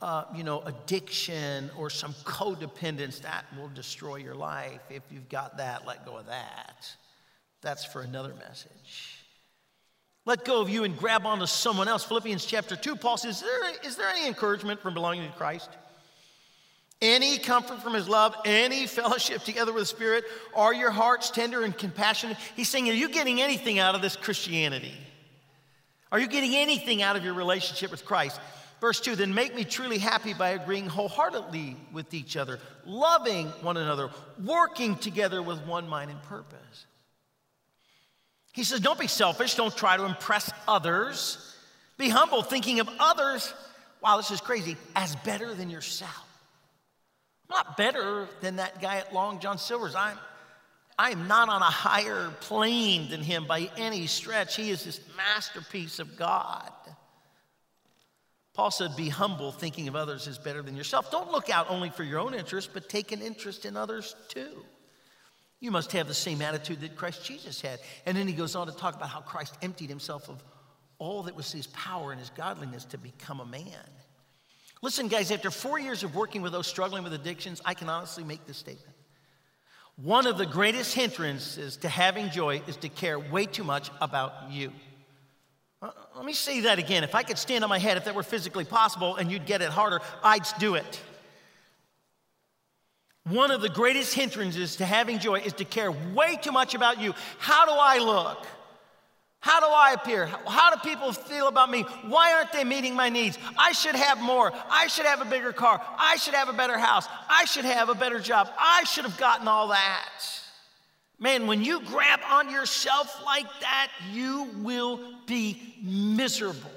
uh, 0.01 0.25
you 0.35 0.43
know, 0.43 0.61
addiction 0.61 1.71
or 1.77 1.89
some 1.89 2.13
codependence, 2.23 3.21
that 3.21 3.45
will 3.57 3.69
destroy 3.69 4.17
your 4.17 4.35
life. 4.35 4.81
If 4.89 5.03
you've 5.11 5.29
got 5.29 5.57
that, 5.57 5.87
let 5.87 6.05
go 6.05 6.17
of 6.17 6.27
that. 6.27 6.95
That's 7.61 7.83
for 7.83 8.01
another 8.01 8.33
message. 8.35 9.23
Let 10.25 10.45
go 10.45 10.61
of 10.61 10.69
you 10.69 10.83
and 10.83 10.97
grab 10.97 11.25
onto 11.25 11.45
someone 11.45 11.87
else. 11.87 12.03
Philippians 12.03 12.45
chapter 12.45 12.75
2, 12.75 12.97
Paul 12.97 13.17
says, 13.17 13.37
is 13.37 13.41
there, 13.41 13.71
is 13.85 13.95
there 13.95 14.09
any 14.09 14.27
encouragement 14.27 14.81
from 14.81 14.93
belonging 14.93 15.29
to 15.29 15.37
Christ? 15.37 15.69
Any 17.01 17.37
comfort 17.37 17.83
from 17.83 17.93
his 17.93 18.09
love, 18.09 18.35
any 18.43 18.87
fellowship 18.87 19.43
together 19.43 19.71
with 19.71 19.83
the 19.83 19.87
Spirit? 19.87 20.23
Are 20.55 20.73
your 20.73 20.89
hearts 20.89 21.29
tender 21.29 21.63
and 21.63 21.77
compassionate? 21.77 22.37
He's 22.55 22.69
saying, 22.69 22.89
Are 22.89 22.93
you 22.93 23.09
getting 23.09 23.39
anything 23.39 23.77
out 23.77 23.93
of 23.93 24.01
this 24.01 24.15
Christianity? 24.15 24.93
Are 26.11 26.19
you 26.19 26.27
getting 26.27 26.55
anything 26.55 27.01
out 27.01 27.15
of 27.15 27.23
your 27.23 27.33
relationship 27.33 27.91
with 27.91 28.05
Christ? 28.05 28.39
Verse 28.81 28.99
2 28.99 29.15
Then 29.15 29.33
make 29.33 29.55
me 29.55 29.63
truly 29.63 29.99
happy 29.99 30.33
by 30.33 30.49
agreeing 30.49 30.87
wholeheartedly 30.87 31.77
with 31.91 32.13
each 32.13 32.35
other, 32.35 32.59
loving 32.85 33.47
one 33.61 33.77
another, 33.77 34.09
working 34.43 34.95
together 34.95 35.41
with 35.41 35.59
one 35.67 35.87
mind 35.87 36.09
and 36.09 36.21
purpose. 36.23 36.85
He 38.53 38.63
says, 38.63 38.79
Don't 38.79 38.99
be 38.99 39.07
selfish, 39.07 39.53
don't 39.53 39.75
try 39.75 39.97
to 39.97 40.05
impress 40.05 40.51
others. 40.67 41.55
Be 41.97 42.09
humble, 42.09 42.43
thinking 42.43 42.79
of 42.79 42.89
others, 42.99 43.53
wow, 44.01 44.17
this 44.17 44.29
is 44.29 44.41
crazy, 44.41 44.77
as 44.95 45.15
better 45.17 45.53
than 45.53 45.69
yourself. 45.69 46.23
I'm 47.49 47.55
not 47.65 47.77
better 47.77 48.27
than 48.41 48.57
that 48.57 48.81
guy 48.81 48.97
at 48.97 49.13
Long 49.13 49.39
John 49.39 49.57
Silver's. 49.57 49.95
I'm, 49.95 50.17
I'm 50.99 51.27
not 51.27 51.49
on 51.49 51.61
a 51.61 51.65
higher 51.65 52.31
plane 52.41 53.09
than 53.09 53.21
him 53.21 53.45
by 53.45 53.69
any 53.77 54.07
stretch. 54.07 54.55
He 54.55 54.69
is 54.69 54.83
this 54.83 54.99
masterpiece 55.15 55.99
of 55.99 56.17
God. 56.17 56.71
Paul 58.53 58.71
said, 58.71 58.95
Be 58.95 59.07
humble, 59.07 59.51
thinking 59.51 59.87
of 59.87 59.95
others 59.95 60.25
is 60.25 60.39
better 60.39 60.63
than 60.63 60.75
yourself. 60.75 61.11
Don't 61.11 61.31
look 61.31 61.49
out 61.49 61.69
only 61.69 61.91
for 61.91 62.03
your 62.03 62.19
own 62.19 62.33
interest, 62.33 62.71
but 62.73 62.89
take 62.89 63.11
an 63.11 63.21
interest 63.21 63.65
in 63.65 63.77
others 63.77 64.15
too. 64.29 64.65
You 65.59 65.71
must 65.71 65.91
have 65.91 66.07
the 66.07 66.13
same 66.13 66.41
attitude 66.41 66.81
that 66.81 66.95
Christ 66.95 67.23
Jesus 67.23 67.61
had. 67.61 67.79
And 68.05 68.17
then 68.17 68.27
he 68.27 68.33
goes 68.33 68.55
on 68.55 68.67
to 68.67 68.73
talk 68.75 68.95
about 68.95 69.09
how 69.09 69.21
Christ 69.21 69.55
emptied 69.61 69.89
himself 69.89 70.29
of 70.29 70.43
all 70.99 71.23
that 71.23 71.35
was 71.35 71.51
his 71.51 71.67
power 71.67 72.11
and 72.11 72.19
his 72.19 72.31
godliness 72.31 72.85
to 72.85 72.97
become 72.97 73.39
a 73.39 73.45
man. 73.45 73.63
Listen, 74.81 75.07
guys, 75.07 75.31
after 75.31 75.49
four 75.49 75.79
years 75.79 76.03
of 76.03 76.15
working 76.15 76.41
with 76.41 76.51
those 76.51 76.67
struggling 76.67 77.03
with 77.03 77.13
addictions, 77.13 77.61
I 77.65 77.73
can 77.73 77.89
honestly 77.89 78.23
make 78.23 78.45
this 78.45 78.57
statement. 78.57 78.95
One 79.95 80.27
of 80.27 80.37
the 80.37 80.45
greatest 80.45 80.93
hindrances 80.93 81.77
to 81.77 81.89
having 81.89 82.29
joy 82.29 82.61
is 82.67 82.77
to 82.77 82.89
care 82.89 83.17
way 83.17 83.45
too 83.45 83.63
much 83.63 83.89
about 83.99 84.51
you. 84.51 84.71
Uh, 85.81 85.89
let 86.15 86.25
me 86.25 86.33
say 86.33 86.61
that 86.61 86.77
again. 86.77 87.03
If 87.03 87.15
I 87.15 87.23
could 87.23 87.39
stand 87.39 87.63
on 87.63 87.69
my 87.69 87.79
head, 87.79 87.97
if 87.97 88.05
that 88.05 88.13
were 88.13 88.23
physically 88.23 88.65
possible 88.65 89.15
and 89.15 89.31
you'd 89.31 89.47
get 89.47 89.63
it 89.63 89.69
harder, 89.69 89.99
I'd 90.23 90.45
do 90.59 90.75
it. 90.75 91.01
One 93.23 93.51
of 93.51 93.61
the 93.61 93.69
greatest 93.69 94.13
hindrances 94.13 94.77
to 94.77 94.85
having 94.85 95.19
joy 95.19 95.39
is 95.39 95.53
to 95.53 95.65
care 95.65 95.91
way 95.91 96.37
too 96.41 96.51
much 96.51 96.75
about 96.75 97.01
you. 97.01 97.13
How 97.39 97.65
do 97.65 97.73
I 97.73 97.97
look? 97.97 98.45
How 99.47 99.61
do 99.61 99.67
I 99.67 99.93
appear? 99.93 100.25
How 100.25 100.75
do 100.75 100.81
people 100.81 101.13
feel 101.13 101.47
about 101.47 101.71
me? 101.71 101.83
Why 102.05 102.33
aren't 102.33 102.51
they 102.51 102.65
meeting 102.65 102.93
my 102.93 103.07
needs? 103.07 103.37
I 103.57 103.71
should 103.71 103.95
have 103.95 104.19
more. 104.19 104.51
I 104.69 104.87
should 104.87 105.05
have 105.05 105.21
a 105.21 105.25
bigger 105.25 105.53
car. 105.53 105.81
I 105.97 106.17
should 106.17 106.33
have 106.33 106.49
a 106.49 106.53
better 106.53 106.77
house. 106.77 107.07
I 107.29 107.45
should 107.45 107.63
have 107.63 107.87
a 107.87 107.95
better 107.95 108.19
job. 108.19 108.49
I 108.59 108.83
should 108.83 109.05
have 109.05 109.17
gotten 109.17 109.47
all 109.47 109.69
that. 109.69 110.09
Man, 111.17 111.47
when 111.47 111.63
you 111.63 111.79
grab 111.79 112.19
on 112.29 112.51
yourself 112.51 113.21
like 113.25 113.45
that, 113.61 113.89
you 114.11 114.49
will 114.57 114.99
be 115.27 115.75
miserable. 115.81 116.69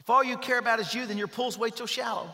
If 0.00 0.10
all 0.10 0.22
you 0.22 0.36
care 0.36 0.58
about 0.58 0.80
is 0.80 0.92
you, 0.92 1.06
then 1.06 1.16
your 1.16 1.28
pool's 1.28 1.56
way 1.56 1.70
too 1.70 1.86
shallow. 1.86 2.28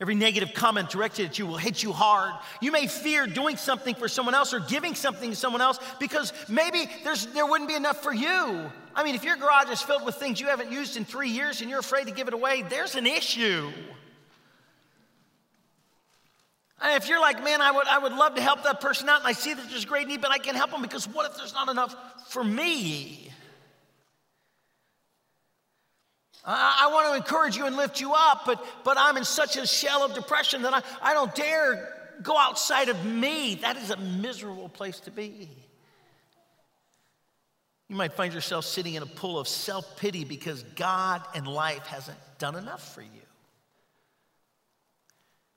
Every 0.00 0.14
negative 0.14 0.54
comment 0.54 0.90
directed 0.90 1.26
at 1.26 1.38
you 1.40 1.46
will 1.46 1.56
hit 1.56 1.82
you 1.82 1.92
hard. 1.92 2.32
You 2.60 2.70
may 2.70 2.86
fear 2.86 3.26
doing 3.26 3.56
something 3.56 3.96
for 3.96 4.06
someone 4.06 4.34
else 4.34 4.54
or 4.54 4.60
giving 4.60 4.94
something 4.94 5.30
to 5.30 5.36
someone 5.36 5.60
else 5.60 5.80
because 5.98 6.32
maybe 6.48 6.88
there's, 7.02 7.26
there 7.26 7.44
wouldn't 7.44 7.68
be 7.68 7.74
enough 7.74 8.00
for 8.00 8.14
you. 8.14 8.70
I 8.94 9.02
mean, 9.02 9.16
if 9.16 9.24
your 9.24 9.36
garage 9.36 9.70
is 9.70 9.82
filled 9.82 10.04
with 10.04 10.14
things 10.14 10.40
you 10.40 10.46
haven't 10.46 10.70
used 10.70 10.96
in 10.96 11.04
three 11.04 11.30
years 11.30 11.62
and 11.62 11.68
you're 11.68 11.80
afraid 11.80 12.06
to 12.06 12.12
give 12.12 12.28
it 12.28 12.34
away, 12.34 12.62
there's 12.62 12.94
an 12.94 13.06
issue. 13.06 13.72
And 16.80 17.02
if 17.02 17.08
you're 17.08 17.20
like, 17.20 17.42
man, 17.42 17.60
I 17.60 17.72
would, 17.72 17.88
I 17.88 17.98
would 17.98 18.12
love 18.12 18.36
to 18.36 18.40
help 18.40 18.62
that 18.62 18.80
person 18.80 19.08
out, 19.08 19.18
and 19.18 19.26
I 19.26 19.32
see 19.32 19.52
that 19.52 19.68
there's 19.68 19.84
great 19.84 20.06
need, 20.06 20.20
but 20.20 20.30
I 20.30 20.38
can't 20.38 20.56
help 20.56 20.70
them 20.70 20.80
because 20.80 21.08
what 21.08 21.28
if 21.28 21.36
there's 21.36 21.52
not 21.52 21.68
enough 21.68 21.96
for 22.28 22.44
me? 22.44 23.27
I, 26.48 26.84
I 26.84 26.92
want 26.92 27.08
to 27.08 27.14
encourage 27.14 27.56
you 27.56 27.66
and 27.66 27.76
lift 27.76 28.00
you 28.00 28.14
up, 28.14 28.42
but, 28.46 28.64
but 28.82 28.96
I'm 28.98 29.18
in 29.18 29.24
such 29.24 29.56
a 29.56 29.66
shell 29.66 30.02
of 30.02 30.14
depression 30.14 30.62
that 30.62 30.72
I, 30.72 30.82
I 31.02 31.12
don't 31.12 31.34
dare 31.34 31.94
go 32.22 32.36
outside 32.36 32.88
of 32.88 33.04
me. 33.04 33.56
That 33.56 33.76
is 33.76 33.90
a 33.90 33.96
miserable 33.98 34.70
place 34.70 34.98
to 35.00 35.10
be. 35.10 35.48
You 37.88 37.96
might 37.96 38.14
find 38.14 38.32
yourself 38.32 38.64
sitting 38.64 38.94
in 38.94 39.02
a 39.02 39.06
pool 39.06 39.38
of 39.38 39.46
self 39.46 39.98
pity 39.98 40.24
because 40.24 40.62
God 40.74 41.22
and 41.34 41.46
life 41.46 41.86
hasn't 41.86 42.18
done 42.38 42.56
enough 42.56 42.94
for 42.94 43.02
you. 43.02 43.08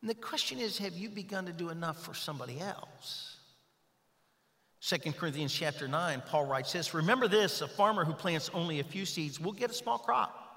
And 0.02 0.10
the 0.10 0.16
question 0.16 0.60
is 0.60 0.78
have 0.80 0.94
you 0.94 1.10
begun 1.10 1.46
to 1.46 1.54
do 1.54 1.70
enough 1.70 2.04
for 2.04 2.14
somebody 2.14 2.60
else? 2.60 3.38
2 4.82 5.12
Corinthians 5.12 5.54
chapter 5.54 5.88
9, 5.88 6.24
Paul 6.26 6.46
writes 6.46 6.74
this 6.74 6.94
Remember 6.94 7.28
this 7.28 7.62
a 7.62 7.68
farmer 7.68 8.04
who 8.04 8.14
plants 8.14 8.50
only 8.54 8.80
a 8.80 8.84
few 8.84 9.06
seeds 9.06 9.40
will 9.40 9.52
get 9.52 9.70
a 9.70 9.74
small 9.74 9.98
crop, 9.98 10.51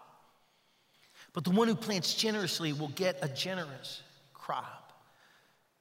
but 1.35 1.45
the 1.45 1.51
one 1.51 1.69
who 1.69 1.75
plants 1.75 2.15
generously 2.15 2.73
will 2.73 2.89
get 2.89 3.19
a 3.21 3.29
generous 3.29 4.03
crop. 4.33 4.93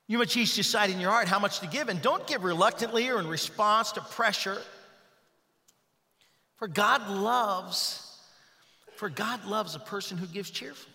You 0.07 0.17
must 0.17 0.35
each 0.35 0.55
decide 0.55 0.89
in 0.89 0.99
your 0.99 1.11
heart 1.11 1.29
how 1.29 1.39
much 1.39 1.59
to 1.59 1.67
give, 1.67 1.87
and 1.87 2.01
don't 2.01 2.27
give 2.27 2.43
reluctantly 2.43 3.07
or 3.09 3.19
in 3.19 3.27
response 3.27 3.93
to 3.93 4.01
pressure. 4.01 4.57
For 6.57 6.67
God 6.67 7.09
loves, 7.09 8.17
for 8.95 9.09
God 9.09 9.45
loves 9.45 9.75
a 9.75 9.79
person 9.79 10.17
who 10.17 10.25
gives 10.25 10.49
cheerfully. 10.49 10.89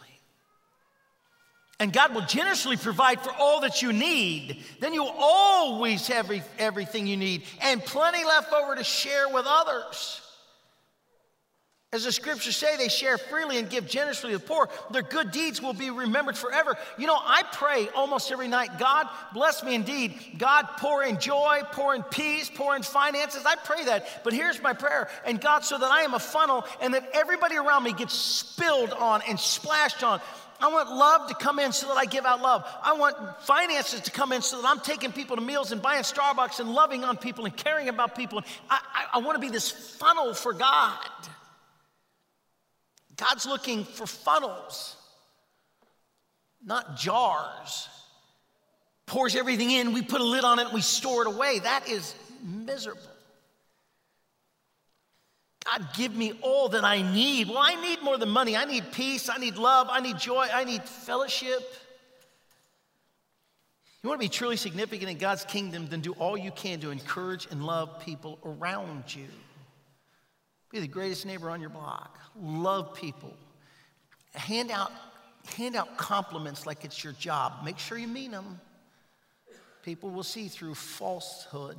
And 1.80 1.92
God 1.92 2.12
will 2.12 2.22
generously 2.22 2.76
provide 2.76 3.20
for 3.20 3.32
all 3.38 3.60
that 3.60 3.82
you 3.82 3.92
need. 3.92 4.64
Then 4.80 4.92
you'll 4.92 5.14
always 5.16 6.08
have 6.08 6.24
every, 6.24 6.42
everything 6.58 7.06
you 7.06 7.16
need 7.16 7.44
and 7.62 7.80
plenty 7.84 8.24
left 8.24 8.52
over 8.52 8.74
to 8.74 8.82
share 8.82 9.28
with 9.28 9.46
others. 9.48 10.20
As 11.90 12.04
the 12.04 12.12
scriptures 12.12 12.54
say, 12.54 12.76
they 12.76 12.88
share 12.88 13.16
freely 13.16 13.56
and 13.56 13.70
give 13.70 13.86
generously 13.86 14.32
to 14.32 14.38
the 14.38 14.44
poor. 14.44 14.68
Their 14.90 15.00
good 15.00 15.32
deeds 15.32 15.62
will 15.62 15.72
be 15.72 15.88
remembered 15.88 16.36
forever. 16.36 16.76
You 16.98 17.06
know, 17.06 17.16
I 17.18 17.44
pray 17.50 17.88
almost 17.96 18.30
every 18.30 18.46
night 18.46 18.78
God, 18.78 19.08
bless 19.32 19.64
me 19.64 19.74
indeed. 19.74 20.14
God, 20.36 20.68
pour 20.76 21.02
in 21.02 21.18
joy, 21.18 21.62
pour 21.72 21.94
in 21.94 22.02
peace, 22.02 22.50
pour 22.54 22.76
in 22.76 22.82
finances. 22.82 23.44
I 23.46 23.56
pray 23.56 23.86
that. 23.86 24.22
But 24.22 24.34
here's 24.34 24.60
my 24.60 24.74
prayer. 24.74 25.08
And 25.24 25.40
God, 25.40 25.64
so 25.64 25.78
that 25.78 25.90
I 25.90 26.02
am 26.02 26.12
a 26.12 26.18
funnel 26.18 26.66
and 26.82 26.92
that 26.92 27.08
everybody 27.14 27.56
around 27.56 27.84
me 27.84 27.94
gets 27.94 28.12
spilled 28.12 28.92
on 28.92 29.22
and 29.26 29.40
splashed 29.40 30.02
on. 30.02 30.20
I 30.60 30.68
want 30.68 30.90
love 30.90 31.28
to 31.28 31.34
come 31.36 31.58
in 31.58 31.72
so 31.72 31.86
that 31.88 31.96
I 31.96 32.04
give 32.04 32.26
out 32.26 32.42
love. 32.42 32.66
I 32.82 32.92
want 32.98 33.16
finances 33.44 34.02
to 34.02 34.10
come 34.10 34.32
in 34.32 34.42
so 34.42 34.60
that 34.60 34.68
I'm 34.68 34.80
taking 34.80 35.10
people 35.10 35.36
to 35.36 35.42
meals 35.42 35.72
and 35.72 35.80
buying 35.80 36.02
Starbucks 36.02 36.60
and 36.60 36.68
loving 36.68 37.02
on 37.04 37.16
people 37.16 37.46
and 37.46 37.56
caring 37.56 37.88
about 37.88 38.14
people. 38.14 38.42
I, 38.68 38.78
I, 38.92 39.04
I 39.14 39.18
want 39.20 39.36
to 39.36 39.40
be 39.40 39.48
this 39.48 39.70
funnel 39.70 40.34
for 40.34 40.52
God. 40.52 40.98
God's 43.18 43.46
looking 43.46 43.84
for 43.84 44.06
funnels, 44.06 44.96
not 46.64 46.96
jars. 46.96 47.88
Pours 49.06 49.34
everything 49.34 49.70
in, 49.70 49.92
we 49.92 50.02
put 50.02 50.20
a 50.20 50.24
lid 50.24 50.44
on 50.44 50.58
it, 50.58 50.66
and 50.66 50.74
we 50.74 50.82
store 50.82 51.22
it 51.22 51.28
away. 51.28 51.58
That 51.60 51.88
is 51.88 52.14
miserable. 52.42 53.02
God, 55.64 55.88
give 55.94 56.14
me 56.14 56.32
all 56.42 56.68
that 56.70 56.84
I 56.84 57.02
need. 57.02 57.48
Well, 57.48 57.58
I 57.58 57.74
need 57.80 58.02
more 58.02 58.16
than 58.16 58.28
money. 58.28 58.56
I 58.56 58.64
need 58.64 58.92
peace. 58.92 59.28
I 59.28 59.38
need 59.38 59.56
love. 59.56 59.88
I 59.90 60.00
need 60.00 60.18
joy. 60.18 60.46
I 60.52 60.64
need 60.64 60.82
fellowship. 60.82 61.62
You 64.02 64.08
want 64.08 64.20
to 64.20 64.24
be 64.24 64.30
truly 64.30 64.56
significant 64.56 65.10
in 65.10 65.18
God's 65.18 65.44
kingdom, 65.44 65.88
then 65.88 66.00
do 66.00 66.12
all 66.12 66.36
you 66.38 66.52
can 66.52 66.80
to 66.80 66.90
encourage 66.90 67.48
and 67.50 67.64
love 67.64 68.00
people 68.00 68.38
around 68.44 69.14
you. 69.14 69.26
Be 70.70 70.80
the 70.80 70.88
greatest 70.88 71.24
neighbor 71.24 71.50
on 71.50 71.60
your 71.60 71.70
block. 71.70 72.18
Love 72.40 72.94
people. 72.94 73.34
Hand 74.34 74.70
out, 74.70 74.92
hand 75.56 75.76
out 75.76 75.96
compliments 75.96 76.66
like 76.66 76.84
it's 76.84 77.02
your 77.02 77.14
job. 77.14 77.64
Make 77.64 77.78
sure 77.78 77.96
you 77.96 78.08
mean 78.08 78.32
them. 78.32 78.60
People 79.82 80.10
will 80.10 80.22
see 80.22 80.48
through 80.48 80.74
falsehood. 80.74 81.78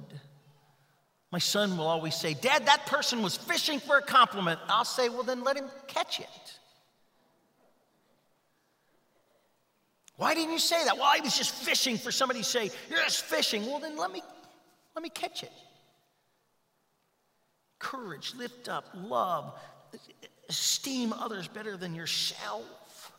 My 1.31 1.37
son 1.37 1.77
will 1.77 1.85
always 1.85 2.15
say, 2.15 2.33
Dad, 2.33 2.65
that 2.65 2.87
person 2.87 3.21
was 3.21 3.37
fishing 3.37 3.79
for 3.79 3.97
a 3.97 4.01
compliment. 4.01 4.59
I'll 4.67 4.85
say, 4.85 5.09
Well, 5.09 5.21
then 5.21 5.43
let 5.43 5.55
him 5.55 5.65
catch 5.87 6.19
it. 6.19 6.27
Why 10.15 10.33
didn't 10.33 10.51
you 10.51 10.59
say 10.59 10.83
that? 10.85 10.95
Well, 10.97 11.05
I 11.05 11.19
was 11.23 11.37
just 11.37 11.51
fishing 11.51 11.97
for 11.97 12.11
somebody 12.11 12.39
to 12.39 12.45
say, 12.45 12.71
You're 12.89 13.03
just 13.03 13.25
fishing. 13.25 13.67
Well, 13.67 13.79
then 13.79 13.95
let 13.95 14.11
me, 14.11 14.23
let 14.95 15.03
me 15.03 15.09
catch 15.09 15.43
it 15.43 15.51
courage, 17.79 18.33
lift 18.35 18.69
up, 18.69 18.85
love, 18.93 19.53
esteem 20.49 21.13
others 21.13 21.47
better 21.47 21.77
than 21.77 21.95
yourself. 21.95 23.11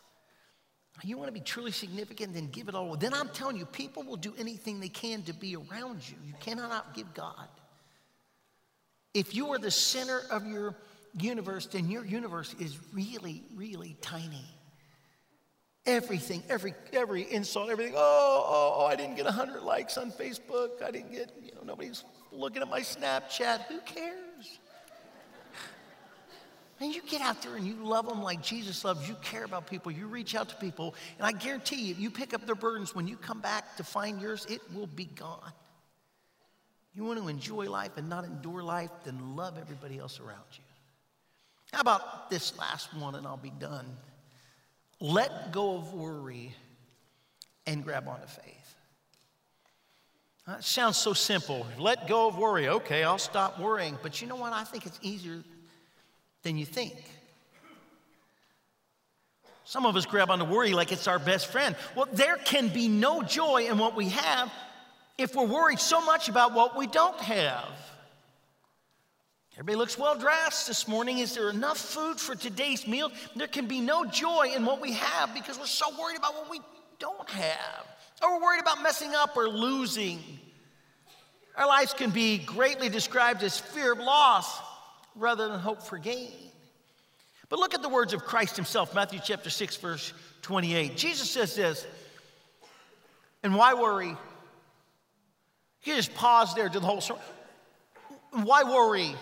You 1.02 1.16
want 1.16 1.28
to 1.28 1.32
be 1.32 1.40
truly 1.40 1.72
significant, 1.72 2.34
then 2.34 2.48
give 2.48 2.68
it 2.68 2.74
all. 2.74 2.94
Then 2.96 3.14
I'm 3.14 3.30
telling 3.30 3.56
you, 3.56 3.64
people 3.64 4.02
will 4.02 4.16
do 4.16 4.34
anything 4.38 4.80
they 4.80 4.88
can 4.88 5.22
to 5.22 5.32
be 5.32 5.56
around 5.56 6.06
you. 6.08 6.16
You 6.26 6.34
cannot 6.40 6.70
outgive 6.70 7.14
God. 7.14 7.48
If 9.14 9.34
you 9.34 9.48
are 9.48 9.58
the 9.58 9.70
center 9.70 10.20
of 10.30 10.46
your 10.46 10.74
universe, 11.18 11.66
then 11.66 11.90
your 11.90 12.04
universe 12.04 12.54
is 12.60 12.78
really, 12.92 13.42
really 13.56 13.96
tiny. 14.00 14.44
Everything, 15.86 16.42
every 16.48 16.74
every 16.92 17.30
insult, 17.32 17.70
everything. 17.70 17.94
Oh, 17.96 18.44
oh, 18.46 18.74
oh! 18.78 18.86
I 18.86 18.96
didn't 18.96 19.16
get 19.16 19.26
hundred 19.26 19.62
likes 19.62 19.96
on 19.96 20.12
Facebook. 20.12 20.82
I 20.84 20.90
didn't 20.90 21.12
get, 21.12 21.32
you 21.42 21.52
know, 21.54 21.62
nobody's 21.64 22.04
looking 22.32 22.60
at 22.60 22.68
my 22.68 22.80
Snapchat. 22.80 23.62
Who 23.62 23.78
cares? 23.80 24.58
And 26.80 26.94
you 26.94 27.02
get 27.02 27.20
out 27.20 27.42
there 27.42 27.56
and 27.56 27.66
you 27.66 27.74
love 27.74 28.08
them 28.08 28.22
like 28.22 28.42
Jesus 28.42 28.84
loves. 28.84 29.06
You 29.06 29.14
care 29.22 29.44
about 29.44 29.66
people. 29.66 29.92
You 29.92 30.06
reach 30.06 30.34
out 30.34 30.48
to 30.48 30.56
people. 30.56 30.94
And 31.18 31.26
I 31.26 31.32
guarantee 31.32 31.82
you, 31.82 31.90
if 31.92 32.00
you 32.00 32.10
pick 32.10 32.32
up 32.32 32.46
their 32.46 32.54
burdens, 32.54 32.94
when 32.94 33.06
you 33.06 33.16
come 33.16 33.40
back 33.40 33.76
to 33.76 33.84
find 33.84 34.20
yours, 34.20 34.46
it 34.48 34.62
will 34.74 34.86
be 34.86 35.04
gone. 35.04 35.52
You 36.94 37.04
want 37.04 37.20
to 37.20 37.28
enjoy 37.28 37.70
life 37.70 37.92
and 37.96 38.08
not 38.08 38.24
endure 38.24 38.62
life, 38.62 38.90
then 39.04 39.36
love 39.36 39.58
everybody 39.60 39.98
else 39.98 40.20
around 40.20 40.44
you. 40.54 40.64
How 41.72 41.80
about 41.80 42.30
this 42.30 42.58
last 42.58 42.92
one, 42.94 43.14
and 43.14 43.26
I'll 43.26 43.36
be 43.36 43.50
done? 43.50 43.86
Let 45.00 45.52
go 45.52 45.76
of 45.76 45.94
worry 45.94 46.54
and 47.66 47.82
grab 47.82 48.06
onto 48.06 48.26
faith. 48.26 48.74
That 50.46 50.64
sounds 50.64 50.96
so 50.96 51.12
simple. 51.12 51.66
Let 51.78 52.08
go 52.08 52.28
of 52.28 52.36
worry. 52.36 52.68
Okay, 52.68 53.02
I'll 53.02 53.18
stop 53.18 53.58
worrying. 53.58 53.96
But 54.02 54.20
you 54.20 54.26
know 54.26 54.36
what? 54.36 54.52
I 54.52 54.64
think 54.64 54.84
it's 54.84 54.98
easier 55.00 55.42
than 56.42 56.58
you 56.58 56.66
think. 56.66 56.94
Some 59.64 59.86
of 59.86 59.94
us 59.94 60.04
grab 60.04 60.30
onto 60.30 60.44
worry 60.44 60.72
like 60.72 60.90
it's 60.90 61.06
our 61.06 61.20
best 61.20 61.46
friend. 61.46 61.76
Well, 61.94 62.08
there 62.12 62.36
can 62.36 62.68
be 62.68 62.88
no 62.88 63.22
joy 63.22 63.68
in 63.70 63.78
what 63.78 63.94
we 63.94 64.08
have 64.08 64.52
if 65.16 65.34
we're 65.36 65.46
worried 65.46 65.78
so 65.78 66.04
much 66.04 66.28
about 66.28 66.52
what 66.52 66.76
we 66.76 66.88
don't 66.88 67.18
have. 67.20 67.68
Everybody 69.60 69.76
looks 69.76 69.98
well 69.98 70.14
dressed 70.14 70.68
this 70.68 70.88
morning. 70.88 71.18
Is 71.18 71.34
there 71.34 71.50
enough 71.50 71.76
food 71.76 72.18
for 72.18 72.34
today's 72.34 72.86
meal? 72.86 73.12
There 73.36 73.46
can 73.46 73.66
be 73.66 73.82
no 73.82 74.06
joy 74.06 74.52
in 74.56 74.64
what 74.64 74.80
we 74.80 74.94
have 74.94 75.34
because 75.34 75.58
we're 75.58 75.66
so 75.66 75.90
worried 76.00 76.16
about 76.16 76.34
what 76.34 76.50
we 76.50 76.62
don't 76.98 77.28
have. 77.28 77.86
Or 78.22 78.38
we're 78.38 78.42
worried 78.42 78.62
about 78.62 78.82
messing 78.82 79.14
up 79.14 79.36
or 79.36 79.50
losing. 79.50 80.20
Our 81.58 81.66
lives 81.66 81.92
can 81.92 82.08
be 82.08 82.38
greatly 82.38 82.88
described 82.88 83.42
as 83.42 83.60
fear 83.60 83.92
of 83.92 83.98
loss 83.98 84.62
rather 85.14 85.48
than 85.48 85.60
hope 85.60 85.82
for 85.82 85.98
gain. 85.98 86.32
But 87.50 87.58
look 87.58 87.74
at 87.74 87.82
the 87.82 87.90
words 87.90 88.14
of 88.14 88.24
Christ 88.24 88.56
himself, 88.56 88.94
Matthew 88.94 89.20
chapter 89.22 89.50
6, 89.50 89.76
verse 89.76 90.14
28. 90.40 90.96
Jesus 90.96 91.30
says 91.30 91.54
this, 91.54 91.86
and 93.42 93.54
why 93.54 93.74
worry? 93.74 94.16
He 95.80 95.94
just 95.96 96.14
pause 96.14 96.54
there 96.54 96.70
to 96.70 96.80
the 96.80 96.86
whole 96.86 97.02
story. 97.02 97.20
Why 98.30 98.62
worry? 98.62 99.14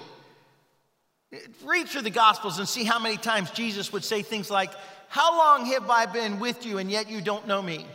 Read 1.64 1.88
through 1.88 2.02
the 2.02 2.10
Gospels 2.10 2.58
and 2.58 2.68
see 2.68 2.84
how 2.84 2.98
many 2.98 3.16
times 3.16 3.50
Jesus 3.50 3.92
would 3.92 4.04
say 4.04 4.22
things 4.22 4.50
like, 4.50 4.70
How 5.08 5.36
long 5.36 5.66
have 5.66 5.90
I 5.90 6.06
been 6.06 6.40
with 6.40 6.64
you 6.64 6.78
and 6.78 6.90
yet 6.90 7.10
you 7.10 7.20
don't 7.20 7.46
know 7.46 7.60
me? 7.60 7.86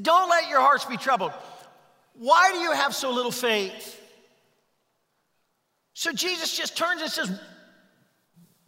Don't 0.00 0.28
let 0.28 0.48
your 0.48 0.60
hearts 0.60 0.84
be 0.84 0.96
troubled. 0.96 1.32
Why 2.14 2.50
do 2.52 2.58
you 2.58 2.72
have 2.72 2.94
so 2.94 3.10
little 3.10 3.32
faith? 3.32 4.00
So 5.94 6.12
Jesus 6.12 6.56
just 6.56 6.76
turns 6.76 7.02
and 7.02 7.10
says, 7.10 7.40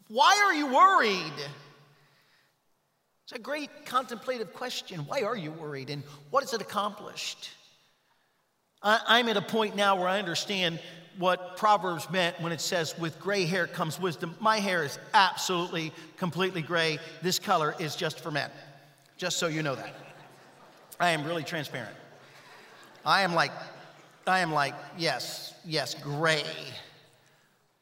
Why 0.09 0.43
are 0.45 0.55
you 0.55 0.67
worried? 0.67 1.33
It's 3.25 3.39
a 3.39 3.39
great 3.39 3.71
contemplative 3.87 4.53
question. 4.53 5.01
Why 5.07 5.23
are 5.23 5.37
you 5.37 5.53
worried 5.53 5.91
and 5.91 6.03
what 6.31 6.43
has 6.43 6.53
it 6.53 6.61
accomplished? 6.61 7.51
I, 8.83 9.21
am 9.21 9.29
at 9.29 9.37
a 9.37 9.43
point 9.43 9.77
now 9.77 9.95
where 9.95 10.09
I 10.09 10.19
understand 10.19 10.81
what 11.21 11.59
Proverbs 11.59 12.11
meant 12.11 12.41
when 12.41 12.51
it 12.51 12.63
says, 12.63 12.99
with 12.99 13.21
gray 13.21 13.45
hair 13.45 13.67
comes 13.67 14.01
wisdom. 14.01 14.35
My 14.41 14.59
hair 14.59 14.83
is 14.83 14.99
absolutely, 15.13 15.93
completely 16.17 16.63
gray. 16.63 16.99
This 17.21 17.39
color 17.39 17.75
is 17.79 17.95
just 17.95 18.21
for 18.21 18.31
men, 18.31 18.51
just 19.19 19.37
so 19.37 19.47
you 19.47 19.63
know 19.63 19.75
that. 19.75 19.95
I 20.99 21.11
am 21.11 21.25
really 21.25 21.45
transparent. 21.45 21.95
I 23.05 23.21
am 23.21 23.35
like, 23.35 23.53
I 24.27 24.41
am 24.41 24.51
like, 24.51 24.75
yes, 24.97 25.55
yes, 25.63 25.95
gray. 25.95 26.43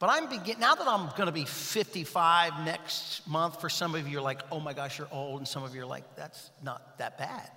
But 0.01 0.11
I'm 0.11 0.29
beginning, 0.29 0.59
now 0.61 0.75
that 0.75 0.89
I'm 0.89 1.09
gonna 1.17 1.31
be 1.31 1.45
55 1.45 2.65
next 2.65 3.27
month, 3.29 3.61
for 3.61 3.69
some 3.69 3.95
of 3.95 4.05
you, 4.05 4.15
you're 4.15 4.21
like, 4.21 4.41
oh 4.51 4.59
my 4.59 4.73
gosh, 4.73 4.99
you're 4.99 5.09
old. 5.13 5.39
And 5.39 5.47
some 5.47 5.63
of 5.63 5.77
you 5.77 5.83
are 5.83 5.87
like, 5.87 6.17
that's 6.17 6.51
not 6.65 6.99
that 6.99 7.19
bad. 7.19 7.49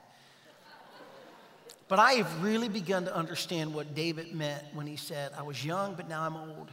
But 1.92 2.00
I 2.00 2.14
have 2.14 2.42
really 2.42 2.70
begun 2.70 3.04
to 3.04 3.14
understand 3.14 3.74
what 3.74 3.94
David 3.94 4.34
meant 4.34 4.64
when 4.74 4.88
he 4.88 4.96
said, 4.96 5.34
I 5.38 5.42
was 5.42 5.66
young, 5.66 5.96
but 5.96 6.08
now 6.08 6.22
I'm 6.22 6.38
old. 6.38 6.70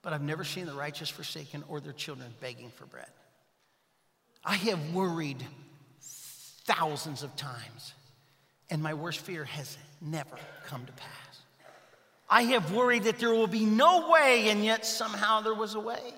But 0.00 0.12
I've 0.12 0.22
never 0.22 0.44
seen 0.44 0.66
the 0.66 0.74
righteous 0.74 1.08
forsaken 1.08 1.64
or 1.66 1.80
their 1.80 1.92
children 1.92 2.32
begging 2.40 2.70
for 2.70 2.86
bread. 2.86 3.10
I 4.44 4.54
have 4.54 4.94
worried 4.94 5.44
thousands 6.66 7.24
of 7.24 7.34
times, 7.34 7.94
and 8.70 8.80
my 8.80 8.94
worst 8.94 9.18
fear 9.18 9.42
has 9.42 9.76
never 10.00 10.38
come 10.66 10.86
to 10.86 10.92
pass. 10.92 11.40
I 12.30 12.42
have 12.42 12.72
worried 12.72 13.02
that 13.02 13.18
there 13.18 13.34
will 13.34 13.48
be 13.48 13.66
no 13.66 14.08
way, 14.08 14.50
and 14.50 14.64
yet 14.64 14.86
somehow 14.86 15.40
there 15.40 15.52
was 15.52 15.74
a 15.74 15.80
way. 15.80 16.14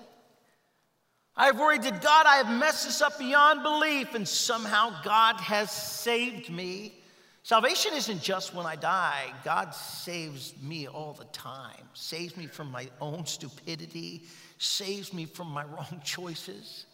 I 1.35 1.47
have 1.47 1.57
worried 1.57 1.81
that 1.81 2.03
God, 2.03 2.27
I 2.27 2.35
have 2.35 2.59
messed 2.59 2.85
this 2.85 3.01
up 3.01 3.17
beyond 3.17 3.63
belief, 3.63 4.13
and 4.13 4.27
somehow 4.27 5.01
God 5.01 5.37
has 5.37 5.71
saved 5.71 6.51
me. 6.51 7.00
Salvation 7.43 7.93
isn't 7.95 8.21
just 8.21 8.53
when 8.53 8.65
I 8.65 8.75
die. 8.75 9.33
God 9.43 9.73
saves 9.73 10.53
me 10.61 10.87
all 10.87 11.13
the 11.13 11.25
time, 11.25 11.83
saves 11.93 12.37
me 12.37 12.45
from 12.45 12.71
my 12.71 12.87
own 12.99 13.25
stupidity, 13.25 14.23
saves 14.57 15.11
me 15.13 15.25
from 15.25 15.47
my 15.47 15.63
wrong 15.73 16.01
choices. 16.03 16.85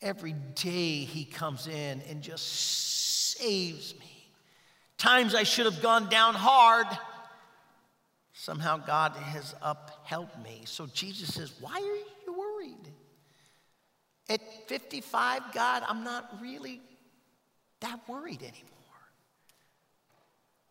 Every 0.00 0.34
day 0.54 1.04
He 1.04 1.24
comes 1.24 1.66
in 1.66 2.00
and 2.08 2.22
just 2.22 2.46
saves 3.36 3.94
me. 3.98 4.28
Times 4.98 5.34
I 5.34 5.42
should 5.42 5.66
have 5.66 5.82
gone 5.82 6.08
down 6.08 6.34
hard 6.34 6.86
Somehow 8.40 8.78
God 8.78 9.12
has 9.16 9.54
upheld 9.60 10.30
me. 10.42 10.62
So 10.64 10.86
Jesus 10.86 11.34
says, 11.34 11.52
Why 11.60 11.74
are 11.74 12.32
you 12.32 12.38
worried? 12.38 12.88
At 14.30 14.40
55, 14.66 15.42
God, 15.52 15.82
I'm 15.86 16.02
not 16.04 16.40
really 16.40 16.80
that 17.80 18.00
worried 18.08 18.40
anymore. 18.40 18.79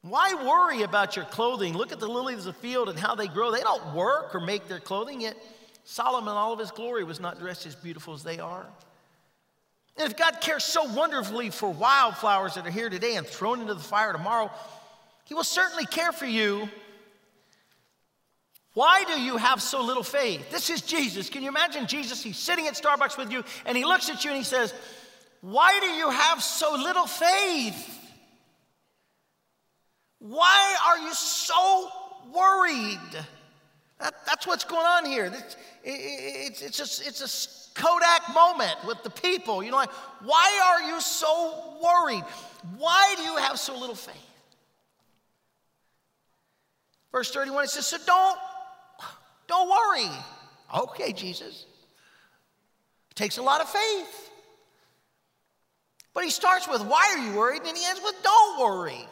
Why 0.01 0.33
worry 0.33 0.83
about 0.83 1.15
your 1.15 1.25
clothing? 1.25 1.75
Look 1.75 1.91
at 1.91 1.99
the 1.99 2.07
lilies 2.07 2.39
of 2.39 2.45
the 2.45 2.53
field 2.53 2.89
and 2.89 2.97
how 2.97 3.15
they 3.15 3.27
grow. 3.27 3.51
They 3.51 3.59
don't 3.62 3.93
work 3.93 4.33
or 4.33 4.39
make 4.39 4.67
their 4.67 4.79
clothing, 4.79 5.21
yet 5.21 5.35
Solomon, 5.83 6.35
all 6.35 6.53
of 6.53 6.59
his 6.59 6.71
glory, 6.71 7.03
was 7.03 7.19
not 7.19 7.39
dressed 7.39 7.65
as 7.65 7.75
beautiful 7.75 8.13
as 8.13 8.23
they 8.23 8.39
are. 8.39 8.65
And 9.97 10.09
if 10.09 10.17
God 10.17 10.39
cares 10.39 10.63
so 10.63 10.85
wonderfully 10.93 11.49
for 11.49 11.69
wildflowers 11.69 12.55
that 12.55 12.65
are 12.65 12.71
here 12.71 12.89
today 12.89 13.15
and 13.15 13.27
thrown 13.27 13.59
into 13.59 13.73
the 13.73 13.81
fire 13.81 14.13
tomorrow, 14.13 14.49
He 15.25 15.33
will 15.33 15.43
certainly 15.43 15.85
care 15.85 16.13
for 16.13 16.25
you. 16.25 16.69
Why 18.75 19.03
do 19.03 19.19
you 19.19 19.35
have 19.35 19.62
so 19.62 19.83
little 19.83 20.03
faith? 20.03 20.51
This 20.51 20.69
is 20.69 20.81
Jesus. 20.81 21.29
Can 21.29 21.43
you 21.43 21.49
imagine 21.49 21.85
Jesus? 21.85 22.23
He's 22.23 22.38
sitting 22.38 22.67
at 22.67 22.75
Starbucks 22.75 23.17
with 23.17 23.31
you 23.31 23.43
and 23.65 23.75
he 23.75 23.83
looks 23.83 24.09
at 24.09 24.23
you 24.23 24.31
and 24.31 24.38
he 24.38 24.43
says, 24.43 24.73
Why 25.41 25.77
do 25.81 25.88
you 25.88 26.09
have 26.09 26.41
so 26.41 26.75
little 26.75 27.07
faith? 27.07 27.98
Why 30.19 30.77
are 30.86 30.99
you 30.99 31.13
so 31.13 31.89
worried? 32.34 32.99
That, 33.99 34.13
that's 34.25 34.45
what's 34.45 34.65
going 34.65 34.86
on 34.86 35.05
here. 35.05 35.25
It's, 35.25 35.58
it's, 35.84 36.62
it's, 36.62 36.77
just, 36.77 37.08
it's 37.08 37.21
a 37.75 37.79
Kodak 37.79 38.34
moment 38.34 38.75
with 38.86 39.01
the 39.03 39.10
people. 39.10 39.63
You 39.63 39.71
know, 39.71 39.77
like, 39.77 39.91
why 40.23 40.62
are 40.65 40.89
you 40.89 40.99
so 41.01 41.77
worried? 41.82 42.23
Why 42.77 43.13
do 43.17 43.23
you 43.23 43.38
have 43.38 43.58
so 43.58 43.77
little 43.77 43.95
faith? 43.95 44.15
Verse 47.12 47.32
31, 47.32 47.63
it 47.63 47.69
says, 47.69 47.88
So 47.88 47.97
don't, 48.05 48.38
don't 49.47 49.69
worry. 49.69 50.10
Okay, 50.82 51.13
Jesus. 51.13 51.65
It 53.12 53.15
takes 53.15 53.38
a 53.38 53.41
lot 53.41 53.62
of 53.62 53.69
faith. 53.69 54.32
But 56.13 56.25
he 56.25 56.29
starts 56.29 56.67
with, 56.67 56.84
Why 56.84 57.15
are 57.15 57.25
you 57.25 57.38
worried? 57.38 57.62
And 57.65 57.75
he 57.75 57.86
ends 57.86 58.01
with, 58.03 58.15
Don't 58.21 58.60
worry 58.60 59.08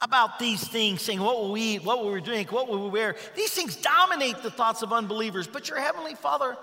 about 0.00 0.38
these 0.38 0.66
things, 0.66 1.02
saying, 1.02 1.20
What 1.20 1.36
will 1.36 1.52
we 1.52 1.62
eat? 1.62 1.84
What 1.84 2.04
will 2.04 2.12
we 2.12 2.20
drink? 2.20 2.52
What 2.52 2.68
will 2.68 2.84
we 2.84 2.90
wear? 2.90 3.16
These 3.34 3.50
things 3.50 3.76
dominate 3.76 4.42
the 4.42 4.50
thoughts 4.50 4.82
of 4.82 4.92
unbelievers, 4.92 5.46
but 5.46 5.68
your 5.68 5.80
Heavenly 5.80 6.14
Father 6.14 6.56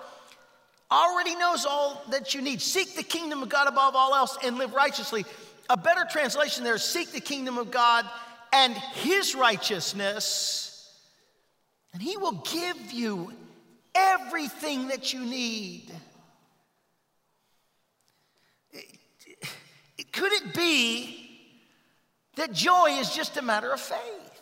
already 0.91 1.36
knows 1.36 1.65
all 1.65 2.04
that 2.12 2.34
you 2.34 2.41
need. 2.41 2.62
Seek 2.62 2.95
the 2.95 3.04
kingdom 3.04 3.43
of 3.43 3.50
God 3.50 3.67
above 3.67 3.95
all 3.95 4.15
else 4.15 4.38
and 4.43 4.58
live 4.58 4.74
righteously. 4.74 5.26
A 5.69 5.76
better 5.76 6.06
translation 6.10 6.63
there 6.63 6.76
is 6.76 6.84
seek 6.84 7.12
the 7.12 7.19
kingdom 7.19 7.58
of 7.58 7.71
God 7.71 8.06
and 8.54 8.74
His 8.74 9.36
righteousness, 9.36 10.93
and 11.93 12.02
He 12.02 12.15
will 12.17 12.43
give 12.52 12.93
you 12.93 13.34
everything 13.93 14.89
that 14.89 15.13
you 15.13 15.26
need. 15.26 15.91
Could 20.12 20.32
it 20.32 20.54
be 20.54 21.24
that 22.36 22.54
joy 22.54 22.98
is 23.00 23.13
just 23.13 23.38
a 23.38 23.41
matter 23.41 23.71
of 23.71 23.80
faith. 23.80 24.36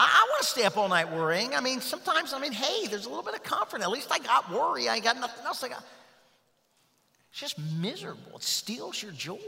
I, 0.00 0.26
want 0.30 0.42
to 0.42 0.48
stay 0.48 0.62
up 0.62 0.76
all 0.76 0.88
night 0.88 1.12
worrying. 1.12 1.54
I 1.54 1.60
mean, 1.60 1.80
sometimes, 1.80 2.32
I 2.32 2.38
mean, 2.38 2.52
hey, 2.52 2.86
there's 2.86 3.06
a 3.06 3.08
little 3.08 3.24
bit 3.24 3.34
of 3.34 3.42
comfort. 3.42 3.82
At 3.82 3.90
least 3.90 4.12
I 4.12 4.18
got 4.20 4.50
worry. 4.52 4.88
I 4.88 4.94
ain't 4.94 5.04
got 5.04 5.18
nothing 5.18 5.44
else. 5.44 5.64
I 5.64 5.68
got. 5.68 5.84
It's 7.32 7.40
just 7.40 7.58
miserable. 7.58 8.36
It 8.36 8.42
steals 8.44 9.02
your 9.02 9.10
joy. 9.10 9.38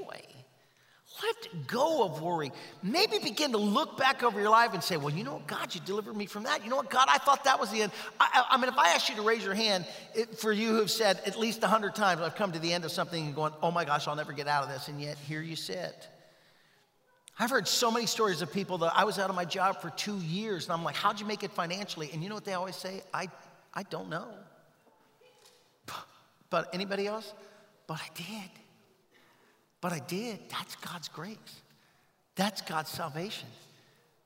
Let 1.23 1.67
go 1.67 2.05
of 2.05 2.21
worry. 2.21 2.51
Maybe 2.83 3.19
begin 3.19 3.53
to 3.53 3.59
look 3.59 3.97
back 3.97 4.23
over 4.23 4.41
your 4.41 4.51
life 4.51 4.75
and 4.75 4.83
say, 4.83 4.97
well, 4.97 5.11
you 5.11 5.23
know 5.23 5.35
what, 5.35 5.47
God, 5.47 5.75
you 5.75 5.81
delivered 5.85 6.17
me 6.17 6.27
from 6.27 6.45
that. 6.45 6.65
You 6.65 6.71
know 6.71 6.77
what, 6.77 6.91
God, 6.91 7.09
I 7.09 7.19
thought 7.19 7.45
that 7.45 7.61
was 7.61 7.71
the 7.71 7.83
end. 7.83 7.93
I, 8.19 8.45
I, 8.51 8.57
mean, 8.57 8.69
if 8.69 8.79
I 8.79 8.91
asked 8.91 9.09
you 9.09 9.17
to 9.17 9.23
raise 9.23 9.45
your 9.45 9.55
hand, 9.55 9.87
it, 10.15 10.39
for 10.39 10.53
you 10.53 10.69
who 10.69 10.77
have 10.77 10.91
said 10.91 11.21
at 11.27 11.39
least 11.39 11.63
a 11.63 11.67
hundred 11.69 11.95
times, 11.95 12.23
I've 12.23 12.37
come 12.37 12.53
to 12.53 12.59
the 12.59 12.73
end 12.73 12.85
of 12.85 12.93
something 12.93 13.27
and 13.27 13.35
going, 13.35 13.53
oh 13.63 13.71
my 13.71 13.85
gosh, 13.85 14.09
I'll 14.09 14.17
never 14.17 14.33
get 14.33 14.49
out 14.49 14.65
of 14.65 14.71
this. 14.71 14.89
And 14.89 15.01
yet 15.01 15.17
here 15.19 15.43
you 15.43 15.57
sit. 15.57 16.09
I've 17.41 17.49
heard 17.49 17.67
so 17.67 17.91
many 17.91 18.05
stories 18.05 18.43
of 18.43 18.53
people 18.53 18.77
that 18.79 18.93
I 18.95 19.05
was 19.05 19.19
out 19.19 19.31
of 19.31 19.35
my 19.35 19.47
job 19.47 19.81
for 19.81 19.89
two 19.89 20.19
years, 20.19 20.67
and 20.67 20.75
I'm 20.75 20.85
like, 20.85 20.95
how'd 20.95 21.19
you 21.19 21.25
make 21.25 21.43
it 21.43 21.51
financially? 21.51 22.11
And 22.13 22.23
you 22.23 22.29
know 22.29 22.35
what 22.35 22.45
they 22.45 22.53
always 22.53 22.77
say? 22.77 23.03
I, 23.15 23.29
I 23.73 23.83
don't 23.85 24.11
know. 24.11 24.27
But 26.51 26.69
anybody 26.75 27.07
else? 27.07 27.33
But 27.87 27.95
I 27.95 28.09
did. 28.15 28.51
But 29.81 29.93
I 29.95 30.01
did. 30.01 30.39
That's 30.51 30.77
God's 30.77 31.09
grace. 31.09 31.39
That's 32.37 32.61
God's 32.61 32.91
salvation. 32.91 33.49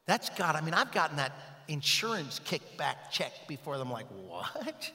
That's 0.07 0.29
God. 0.31 0.57
I 0.57 0.61
mean, 0.61 0.75
I've 0.75 0.91
gotten 0.91 1.19
that 1.19 1.33
insurance 1.69 2.41
kickback 2.45 3.11
check 3.13 3.33
before 3.47 3.79
them, 3.79 3.93
like, 3.93 4.07
what? 4.27 4.91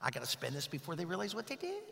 I 0.00 0.10
got 0.10 0.22
to 0.22 0.28
spend 0.28 0.54
this 0.54 0.66
before 0.66 0.96
they 0.96 1.04
realize 1.04 1.34
what 1.34 1.46
they 1.46 1.56
did? 1.56 1.82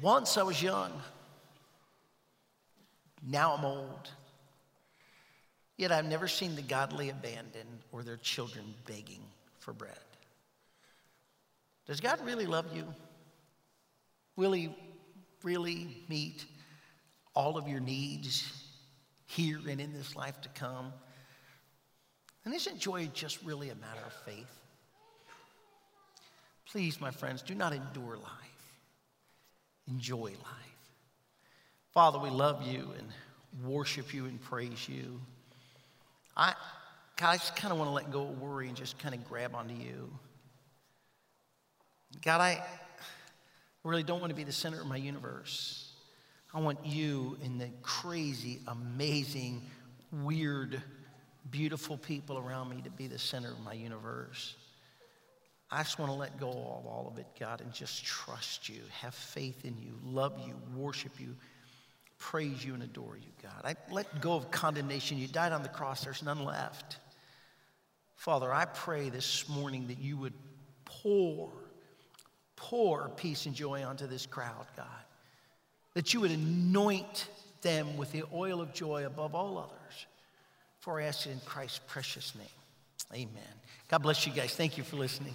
Once 0.00 0.38
I 0.38 0.42
was 0.42 0.62
young, 0.62 0.92
now 3.26 3.54
I'm 3.54 3.64
old. 3.64 4.10
Yet 5.76 5.92
I've 5.92 6.06
never 6.06 6.28
seen 6.28 6.56
the 6.56 6.62
godly 6.62 7.10
abandoned 7.10 7.80
or 7.92 8.02
their 8.02 8.16
children 8.16 8.74
begging 8.86 9.22
for 9.58 9.72
bread. 9.72 9.92
Does 11.86 12.00
God 12.00 12.24
really 12.24 12.46
love 12.46 12.66
you? 12.74 12.84
Will 14.36 14.52
He 14.52 14.74
really 15.42 16.04
meet 16.08 16.44
all 17.34 17.58
of 17.58 17.68
your 17.68 17.80
needs 17.80 18.52
here 19.26 19.60
and 19.68 19.80
in 19.80 19.92
this 19.92 20.16
life 20.16 20.40
to 20.42 20.48
come? 20.50 20.92
And 22.44 22.54
isn't 22.54 22.78
joy 22.78 23.10
just 23.12 23.42
really 23.42 23.70
a 23.70 23.74
matter 23.74 24.00
of 24.06 24.12
faith? 24.12 24.60
Please, 26.70 27.00
my 27.00 27.10
friends, 27.10 27.42
do 27.42 27.54
not 27.54 27.72
endure 27.72 28.16
life 28.16 28.59
enjoy 29.90 30.30
life. 30.30 30.70
Father, 31.92 32.18
we 32.18 32.30
love 32.30 32.62
you 32.66 32.88
and 32.98 33.08
worship 33.64 34.14
you 34.14 34.26
and 34.26 34.40
praise 34.40 34.88
you. 34.88 35.20
I, 36.36 36.54
God, 37.16 37.30
I 37.30 37.36
just 37.36 37.56
kind 37.56 37.72
of 37.72 37.78
want 37.78 37.88
to 37.88 37.94
let 37.94 38.10
go 38.10 38.22
of 38.22 38.40
worry 38.40 38.68
and 38.68 38.76
just 38.76 38.98
kind 38.98 39.14
of 39.14 39.24
grab 39.28 39.54
onto 39.54 39.74
you. 39.74 40.10
God, 42.24 42.40
I 42.40 42.64
really 43.84 44.02
don't 44.02 44.20
want 44.20 44.30
to 44.30 44.36
be 44.36 44.44
the 44.44 44.52
center 44.52 44.80
of 44.80 44.86
my 44.86 44.96
universe. 44.96 45.92
I 46.52 46.60
want 46.60 46.84
you 46.84 47.38
and 47.44 47.60
the 47.60 47.68
crazy, 47.82 48.60
amazing, 48.66 49.62
weird, 50.12 50.82
beautiful 51.50 51.96
people 51.96 52.38
around 52.38 52.70
me 52.70 52.82
to 52.82 52.90
be 52.90 53.06
the 53.06 53.18
center 53.18 53.52
of 53.52 53.60
my 53.60 53.72
universe. 53.72 54.54
I 55.72 55.82
just 55.82 55.98
want 55.98 56.10
to 56.10 56.18
let 56.18 56.38
go 56.40 56.48
of 56.48 56.86
all 56.86 57.10
of 57.12 57.18
it, 57.18 57.26
God, 57.38 57.60
and 57.60 57.72
just 57.72 58.04
trust 58.04 58.68
you, 58.68 58.80
have 59.00 59.14
faith 59.14 59.64
in 59.64 59.76
you, 59.78 59.92
love 60.04 60.40
you, 60.44 60.54
worship 60.74 61.12
you, 61.20 61.36
praise 62.18 62.64
you, 62.64 62.74
and 62.74 62.82
adore 62.82 63.16
you, 63.16 63.30
God. 63.40 63.62
I 63.64 63.76
let 63.92 64.20
go 64.20 64.34
of 64.34 64.50
condemnation. 64.50 65.16
You 65.16 65.28
died 65.28 65.52
on 65.52 65.62
the 65.62 65.68
cross, 65.68 66.04
there's 66.04 66.24
none 66.24 66.44
left. 66.44 66.98
Father, 68.16 68.52
I 68.52 68.64
pray 68.64 69.10
this 69.10 69.48
morning 69.48 69.86
that 69.86 69.98
you 69.98 70.16
would 70.16 70.34
pour, 70.84 71.50
pour 72.56 73.08
peace 73.10 73.46
and 73.46 73.54
joy 73.54 73.84
onto 73.84 74.08
this 74.08 74.26
crowd, 74.26 74.66
God. 74.76 74.86
That 75.94 76.12
you 76.12 76.20
would 76.20 76.32
anoint 76.32 77.28
them 77.62 77.96
with 77.96 78.10
the 78.10 78.24
oil 78.32 78.60
of 78.60 78.74
joy 78.74 79.06
above 79.06 79.34
all 79.34 79.56
others. 79.56 80.06
For 80.80 81.00
I 81.00 81.04
ask 81.04 81.26
it 81.26 81.30
in 81.30 81.40
Christ's 81.40 81.80
precious 81.86 82.34
name. 82.34 82.46
Amen. 83.12 83.54
God 83.88 83.98
bless 83.98 84.26
you 84.26 84.32
guys. 84.32 84.54
Thank 84.54 84.78
you 84.78 84.84
for 84.84 84.96
listening. 84.96 85.34